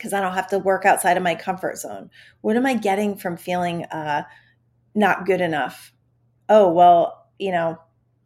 because 0.00 0.14
I 0.14 0.20
don't 0.20 0.32
have 0.32 0.48
to 0.48 0.58
work 0.58 0.86
outside 0.86 1.16
of 1.18 1.22
my 1.22 1.34
comfort 1.34 1.76
zone. 1.78 2.10
What 2.40 2.56
am 2.56 2.64
I 2.64 2.74
getting 2.74 3.16
from 3.16 3.36
feeling 3.36 3.84
uh, 3.86 4.22
not 4.94 5.26
good 5.26 5.42
enough? 5.42 5.92
Oh, 6.48 6.72
well, 6.72 7.28
you 7.38 7.52
know, 7.52 7.78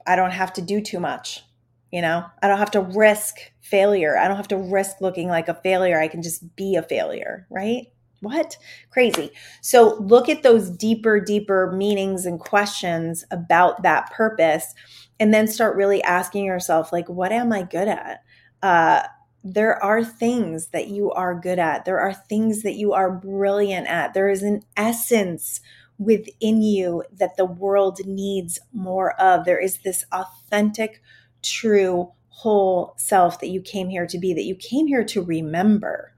I 0.06 0.14
don't 0.14 0.30
have 0.30 0.52
to 0.54 0.62
do 0.62 0.80
too 0.80 1.00
much. 1.00 1.42
You 1.90 2.02
know, 2.02 2.24
I 2.42 2.48
don't 2.48 2.58
have 2.58 2.70
to 2.72 2.80
risk 2.80 3.36
failure. 3.60 4.16
I 4.16 4.28
don't 4.28 4.36
have 4.36 4.48
to 4.48 4.56
risk 4.56 5.00
looking 5.00 5.28
like 5.28 5.48
a 5.48 5.54
failure. 5.54 6.00
I 6.00 6.08
can 6.08 6.22
just 6.22 6.56
be 6.56 6.76
a 6.76 6.82
failure, 6.82 7.46
right? 7.50 7.86
what? 8.24 8.56
Crazy. 8.90 9.30
So 9.60 9.96
look 9.96 10.28
at 10.28 10.42
those 10.42 10.70
deeper, 10.70 11.20
deeper 11.20 11.72
meanings 11.72 12.26
and 12.26 12.40
questions 12.40 13.24
about 13.30 13.82
that 13.82 14.10
purpose, 14.10 14.74
and 15.20 15.32
then 15.32 15.46
start 15.46 15.76
really 15.76 16.02
asking 16.02 16.44
yourself, 16.44 16.92
like, 16.92 17.08
what 17.08 17.30
am 17.30 17.52
I 17.52 17.62
good 17.62 17.88
at? 17.88 18.22
Uh, 18.62 19.02
there 19.44 19.80
are 19.84 20.02
things 20.02 20.68
that 20.68 20.88
you 20.88 21.12
are 21.12 21.38
good 21.38 21.58
at. 21.58 21.84
There 21.84 22.00
are 22.00 22.14
things 22.14 22.62
that 22.62 22.76
you 22.76 22.94
are 22.94 23.10
brilliant 23.10 23.86
at. 23.86 24.14
There 24.14 24.30
is 24.30 24.42
an 24.42 24.62
essence 24.74 25.60
within 25.98 26.62
you 26.62 27.04
that 27.12 27.36
the 27.36 27.44
world 27.44 28.00
needs 28.06 28.58
more 28.72 29.12
of. 29.20 29.44
There 29.44 29.60
is 29.60 29.78
this 29.84 30.04
authentic, 30.10 31.02
true, 31.42 32.10
whole 32.28 32.94
self 32.96 33.38
that 33.40 33.50
you 33.50 33.60
came 33.60 33.90
here 33.90 34.06
to 34.06 34.18
be, 34.18 34.32
that 34.32 34.44
you 34.44 34.56
came 34.56 34.86
here 34.86 35.04
to 35.04 35.22
remember 35.22 36.14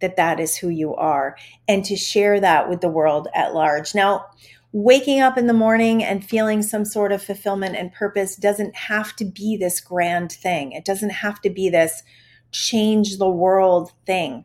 that 0.00 0.16
that 0.16 0.40
is 0.40 0.56
who 0.56 0.68
you 0.68 0.94
are 0.94 1.36
and 1.68 1.84
to 1.84 1.96
share 1.96 2.40
that 2.40 2.70
with 2.70 2.80
the 2.80 2.88
world 2.88 3.28
at 3.34 3.52
large. 3.52 3.94
Now, 3.94 4.26
waking 4.72 5.20
up 5.20 5.36
in 5.36 5.48
the 5.48 5.52
morning 5.52 6.02
and 6.02 6.24
feeling 6.24 6.62
some 6.62 6.84
sort 6.84 7.10
of 7.10 7.22
fulfillment 7.22 7.76
and 7.76 7.92
purpose 7.92 8.36
doesn't 8.36 8.74
have 8.76 9.14
to 9.16 9.24
be 9.24 9.56
this 9.56 9.80
grand 9.80 10.30
thing. 10.32 10.72
It 10.72 10.84
doesn't 10.84 11.10
have 11.10 11.40
to 11.42 11.50
be 11.50 11.68
this 11.68 12.04
change 12.52 13.18
the 13.18 13.28
world 13.28 13.92
thing. 14.06 14.44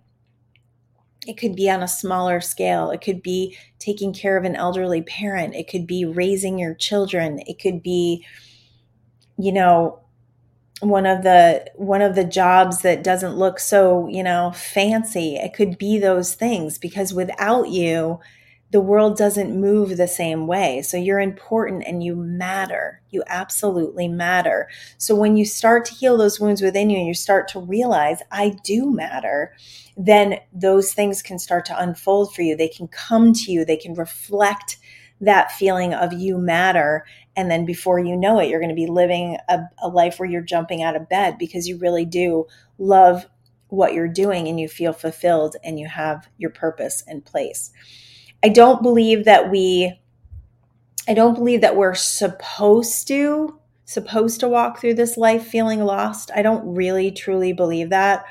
It 1.28 1.38
could 1.38 1.56
be 1.56 1.70
on 1.70 1.82
a 1.82 1.88
smaller 1.88 2.40
scale. 2.40 2.92
It 2.92 3.02
could 3.02 3.24
be 3.24 3.58
taking 3.80 4.14
care 4.14 4.38
of 4.38 4.44
an 4.44 4.56
elderly 4.56 5.02
parent. 5.02 5.56
It 5.56 5.68
could 5.68 5.88
be 5.88 6.06
raising 6.06 6.60
your 6.60 6.76
children. 6.76 7.40
It 7.48 7.60
could 7.60 7.82
be, 7.82 8.24
you 9.38 9.52
know, 9.52 10.00
one 10.82 11.06
of 11.06 11.24
the 11.24 11.66
one 11.76 12.02
of 12.02 12.16
the 12.16 12.24
jobs 12.24 12.82
that 12.82 13.04
doesn't 13.04 13.38
look 13.38 13.60
so 13.60 14.08
you 14.10 14.22
know 14.22 14.52
fancy 14.54 15.38
it 15.38 15.54
could 15.54 15.78
be 15.78 15.98
those 15.98 16.36
things 16.36 16.78
because 16.78 17.14
without 17.14 17.70
you 17.70 18.20
the 18.76 18.82
world 18.82 19.16
doesn't 19.16 19.58
move 19.58 19.96
the 19.96 20.06
same 20.06 20.48
way. 20.48 20.82
So 20.82 20.98
you're 20.98 21.22
important 21.22 21.86
and 21.88 22.04
you 22.04 22.14
matter. 22.14 23.00
You 23.10 23.24
absolutely 23.26 24.10
matter. 24.10 24.68
So 24.98 25.16
when 25.16 25.38
you 25.38 25.46
start 25.46 25.86
to 25.86 25.94
heal 25.94 26.18
those 26.18 26.42
wounds 26.42 26.62
within 26.62 26.90
you 26.90 26.98
and 26.98 27.08
you 27.08 27.14
start 27.14 27.48
to 27.50 27.60
realize 27.62 28.20
i 28.32 28.50
do 28.66 28.92
matter 28.92 29.54
then 29.96 30.40
those 30.52 30.92
things 30.94 31.22
can 31.22 31.40
start 31.40 31.66
to 31.66 31.80
unfold 31.82 32.36
for 32.36 32.42
you. 32.42 32.58
They 32.58 32.68
can 32.68 32.90
come 32.90 33.32
to 33.32 33.52
you. 33.52 33.64
They 33.64 33.78
can 33.78 33.94
reflect 33.94 34.76
that 35.22 35.54
feeling 35.54 35.94
of 35.94 36.12
you 36.12 36.38
matter. 36.38 37.06
And 37.38 37.50
then 37.50 37.66
before 37.66 38.00
you 38.00 38.18
know 38.18 38.40
it, 38.40 38.50
you're 38.50 38.60
going 38.60 38.68
to 38.68 38.76
be 38.76 38.88
living 38.88 39.38
a, 39.48 39.62
a 39.82 39.88
life 39.88 40.20
where 40.20 40.30
you're 40.30 40.42
jumping 40.42 40.84
out 40.84 40.98
of 40.98 41.08
bed 41.08 41.38
because 41.38 41.66
you 41.66 41.78
really 41.78 42.04
do 42.04 42.46
love 42.78 43.26
what 43.70 43.94
you're 43.94 44.10
doing 44.10 44.48
and 44.48 44.60
you 44.60 44.68
feel 44.68 44.94
fulfilled 44.94 45.56
and 45.64 45.80
you 45.80 45.88
have 45.88 46.28
your 46.38 46.52
purpose 46.52 47.02
in 47.08 47.22
place. 47.22 47.72
I 48.46 48.50
don't 48.50 48.84
believe 48.84 49.26
that 49.26 49.50
we 49.50 50.00
I 51.08 51.16
don't 51.16 51.34
believe 51.34 51.62
that 51.62 51.76
we're 51.76 51.96
supposed 51.96 53.08
to 53.08 53.60
supposed 53.86 54.40
to 54.42 54.48
walk 54.48 54.80
through 54.80 54.94
this 54.94 55.18
life 55.18 55.48
feeling 55.48 55.84
lost. 55.84 56.30
I 56.36 56.44
don't 56.44 56.76
really 56.76 57.10
truly 57.10 57.54
believe 57.54 57.90
that. 57.90 58.24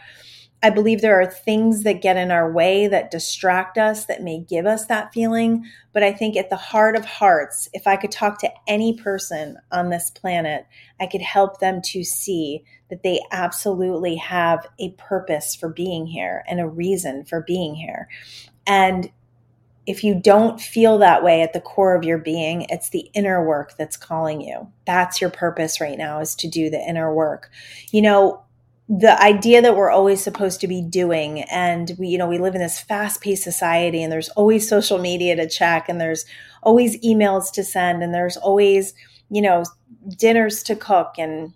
I 0.62 0.70
believe 0.70 1.00
there 1.00 1.20
are 1.20 1.27
things 1.27 1.83
that 1.83 2.00
get 2.00 2.16
in 2.16 2.31
our 2.31 2.53
way 2.53 2.87
that 2.87 3.11
distract 3.11 3.77
us 3.77 4.05
that 4.05 4.22
may 4.22 4.38
give 4.38 4.66
us 4.66 4.87
that 4.87 5.12
feeling. 5.12 5.64
But 5.92 6.05
I 6.05 6.12
think 6.12 6.37
at 6.37 6.48
the 6.48 6.55
heart 6.55 6.94
of 6.94 7.05
hearts, 7.05 7.68
if 7.72 7.88
I 7.88 7.96
could 7.96 8.12
talk 8.12 8.38
to 8.38 8.53
any 8.68 8.96
person 8.96 9.59
on 9.72 9.90
this 9.90 10.11
planet, 10.11 10.64
I 11.00 11.07
could 11.07 11.22
help 11.22 11.59
them 11.59 11.83
to 11.87 12.05
see 12.05 12.62
that 12.88 13.03
they 13.03 13.20
absolutely 13.33 14.14
have 14.14 14.64
a 14.79 14.92
purpose 14.92 15.57
for 15.57 15.70
being 15.70 16.07
here 16.07 16.44
and 16.46 16.61
a 16.61 16.68
reason 16.68 17.24
for 17.24 17.42
being 17.42 17.74
here. 17.74 18.09
And 18.64 19.11
if 19.87 20.03
you 20.03 20.14
don't 20.14 20.61
feel 20.61 20.99
that 20.99 21.23
way 21.23 21.42
at 21.42 21.53
the 21.53 21.61
core 21.61 21.94
of 21.94 22.05
your 22.05 22.18
being, 22.18 22.66
it's 22.70 22.88
the 22.88 23.11
inner 23.14 23.47
work 23.47 23.75
that's 23.77 23.97
calling 23.97 24.40
you. 24.40 24.70
That's 24.87 25.20
your 25.20 25.31
purpose 25.31 25.81
right 25.81 25.99
now 25.99 26.20
is 26.20 26.35
to 26.37 26.49
do 26.49 26.70
the 26.70 26.81
inner 26.81 27.12
work. 27.12 27.51
You 27.90 28.03
know, 28.03 28.44
the 28.88 29.20
idea 29.23 29.62
that 29.62 29.77
we're 29.77 29.90
always 29.90 30.23
supposed 30.23 30.61
to 30.61 30.68
be 30.68 30.83
doing 30.83 31.42
and 31.44 31.92
we 31.99 32.09
you 32.09 32.18
know 32.18 32.29
we 32.29 32.37
live 32.37 32.55
in 32.55 32.61
this 32.61 32.79
fast-paced 32.79 33.42
society 33.42 34.03
and 34.03 34.12
there's 34.12 34.29
always 34.31 34.68
social 34.68 34.99
media 34.99 35.35
to 35.35 35.49
check 35.49 35.88
and 35.88 35.99
there's 35.99 36.27
always 36.62 37.01
emails 37.01 37.51
to 37.51 37.64
send 37.64 38.03
and 38.03 38.12
there's 38.12 38.37
always 38.37 38.92
you 39.31 39.40
know 39.40 39.64
dinners 40.18 40.62
to 40.62 40.77
cook 40.77 41.14
and 41.16 41.55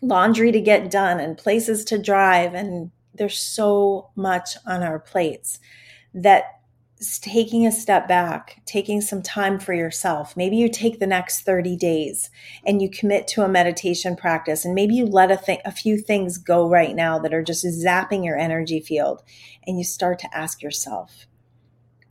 laundry 0.00 0.50
to 0.50 0.60
get 0.60 0.90
done 0.90 1.20
and 1.20 1.36
places 1.36 1.84
to 1.84 1.98
drive 1.98 2.54
and 2.54 2.90
there's 3.14 3.38
so 3.38 4.08
much 4.16 4.56
on 4.66 4.82
our 4.82 4.98
plates 4.98 5.58
that 6.14 6.59
taking 7.00 7.66
a 7.66 7.72
step 7.72 8.06
back, 8.06 8.60
taking 8.66 9.00
some 9.00 9.22
time 9.22 9.58
for 9.58 9.72
yourself. 9.72 10.36
Maybe 10.36 10.56
you 10.56 10.68
take 10.68 10.98
the 10.98 11.06
next 11.06 11.42
30 11.42 11.76
days 11.76 12.30
and 12.66 12.82
you 12.82 12.90
commit 12.90 13.26
to 13.28 13.42
a 13.42 13.48
meditation 13.48 14.16
practice, 14.16 14.64
and 14.64 14.74
maybe 14.74 14.94
you 14.94 15.06
let 15.06 15.30
a, 15.30 15.36
th- 15.38 15.60
a 15.64 15.72
few 15.72 15.96
things 15.96 16.36
go 16.36 16.68
right 16.68 16.94
now 16.94 17.18
that 17.18 17.32
are 17.32 17.42
just 17.42 17.64
zapping 17.64 18.24
your 18.24 18.36
energy 18.36 18.80
field, 18.80 19.22
and 19.66 19.78
you 19.78 19.84
start 19.84 20.18
to 20.18 20.36
ask 20.36 20.62
yourself, 20.62 21.26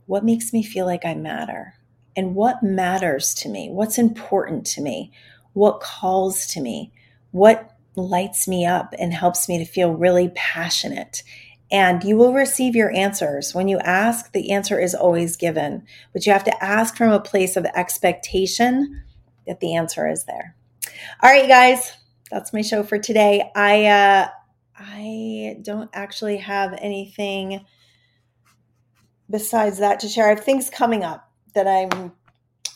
what 0.06 0.24
makes 0.24 0.52
me 0.52 0.62
feel 0.62 0.86
like 0.86 1.04
I 1.04 1.14
matter? 1.14 1.74
And 2.16 2.34
what 2.34 2.62
matters 2.62 3.32
to 3.34 3.48
me? 3.48 3.68
What's 3.70 3.96
important 3.96 4.66
to 4.68 4.80
me? 4.80 5.12
What 5.52 5.80
calls 5.80 6.46
to 6.48 6.60
me? 6.60 6.92
What 7.30 7.76
lights 7.94 8.48
me 8.48 8.66
up 8.66 8.94
and 8.98 9.12
helps 9.12 9.48
me 9.48 9.58
to 9.58 9.64
feel 9.64 9.92
really 9.92 10.30
passionate 10.34 11.22
and 11.70 12.02
you 12.02 12.16
will 12.16 12.32
receive 12.32 12.74
your 12.74 12.92
answers. 12.94 13.54
When 13.54 13.68
you 13.68 13.78
ask, 13.78 14.32
the 14.32 14.50
answer 14.50 14.78
is 14.78 14.94
always 14.94 15.36
given, 15.36 15.84
but 16.12 16.26
you 16.26 16.32
have 16.32 16.44
to 16.44 16.64
ask 16.64 16.96
from 16.96 17.12
a 17.12 17.20
place 17.20 17.56
of 17.56 17.64
expectation 17.74 19.02
that 19.46 19.60
the 19.60 19.74
answer 19.74 20.08
is 20.08 20.24
there. 20.24 20.56
All 21.22 21.30
right, 21.30 21.48
guys, 21.48 21.92
that's 22.30 22.52
my 22.52 22.62
show 22.62 22.82
for 22.82 22.98
today. 22.98 23.50
I 23.54 23.86
uh, 23.86 24.28
I 24.76 25.58
don't 25.62 25.90
actually 25.92 26.38
have 26.38 26.72
anything 26.80 27.64
besides 29.28 29.78
that 29.78 30.00
to 30.00 30.08
share. 30.08 30.26
I 30.26 30.30
have 30.30 30.44
things 30.44 30.70
coming 30.70 31.04
up 31.04 31.30
that 31.54 31.68
I'm 31.68 32.12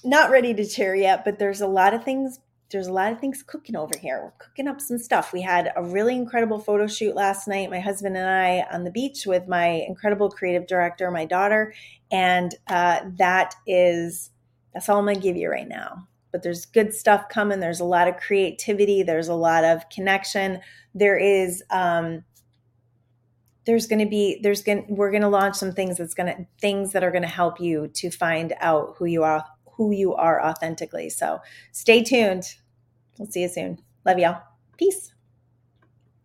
not 0.05 0.31
ready 0.31 0.53
to 0.55 0.65
share 0.65 0.95
yet, 0.95 1.25
but 1.25 1.39
there's 1.39 1.61
a 1.61 1.67
lot 1.67 1.95
of 1.95 2.05
things 2.05 2.39
there's 2.75 2.89
a 2.89 2.93
lot 2.93 3.13
of 3.13 3.21
things 3.21 3.43
cooking 3.43 3.77
over 3.77 3.97
here. 3.97 4.21
We're 4.25 4.45
cooking 4.45 4.67
up 4.67 4.81
some 4.81 4.99
stuff. 4.99 5.33
We 5.33 5.41
had 5.41 5.73
a 5.77 5.83
really 5.83 6.17
incredible 6.17 6.59
photo 6.59 6.89
shoot 6.89 7.15
last 7.15 7.47
night, 7.47 7.71
my 7.71 7.79
husband 7.79 8.17
and 8.17 8.29
I 8.29 8.67
on 8.73 8.83
the 8.83 8.91
beach 8.91 9.27
with 9.27 9.47
my 9.47 9.85
incredible 9.87 10.29
creative 10.29 10.67
director, 10.67 11.09
my 11.13 11.25
daughter. 11.25 11.73
And 12.11 12.53
uh, 12.67 13.03
that 13.17 13.55
is, 13.65 14.31
that's 14.73 14.89
all 14.89 14.99
I'm 14.99 15.05
going 15.05 15.15
to 15.15 15.23
give 15.23 15.37
you 15.37 15.49
right 15.49 15.69
now. 15.69 16.09
But 16.33 16.43
there's 16.43 16.67
good 16.67 16.93
stuff 16.93 17.29
coming. 17.29 17.61
There's 17.61 17.79
a 17.79 17.85
lot 17.85 18.09
of 18.09 18.17
creativity. 18.17 19.05
There's 19.05 19.29
a 19.29 19.35
lot 19.35 19.63
of 19.63 19.89
connection. 19.89 20.59
There 20.97 21.17
is, 21.17 21.63
um, 21.71 22.25
there's 23.67 23.87
going 23.87 24.01
to 24.01 24.11
be 24.11 24.41
there's 24.43 24.65
going 24.65 24.85
we're 24.89 25.13
going 25.13 25.23
to 25.23 25.29
launch 25.29 25.55
some 25.55 25.73
things 25.73 25.97
that's 25.97 26.13
going 26.13 26.27
to 26.27 26.47
things 26.61 26.93
that 26.93 27.05
are 27.05 27.13
going 27.13 27.23
to 27.23 27.29
help 27.29 27.61
you 27.61 27.89
to 27.95 28.11
find 28.11 28.53
out 28.61 28.95
who 28.99 29.07
you 29.07 29.23
are 29.23 29.43
who 29.77 29.91
you 29.91 30.15
are 30.15 30.45
authentically 30.45 31.09
so 31.09 31.41
stay 31.73 32.03
tuned 32.03 32.57
We'll 33.19 33.31
see 33.31 33.43
you 33.43 33.49
soon. 33.49 33.79
Love 34.05 34.19
y'all. 34.19 34.43
Peace. 34.77 35.14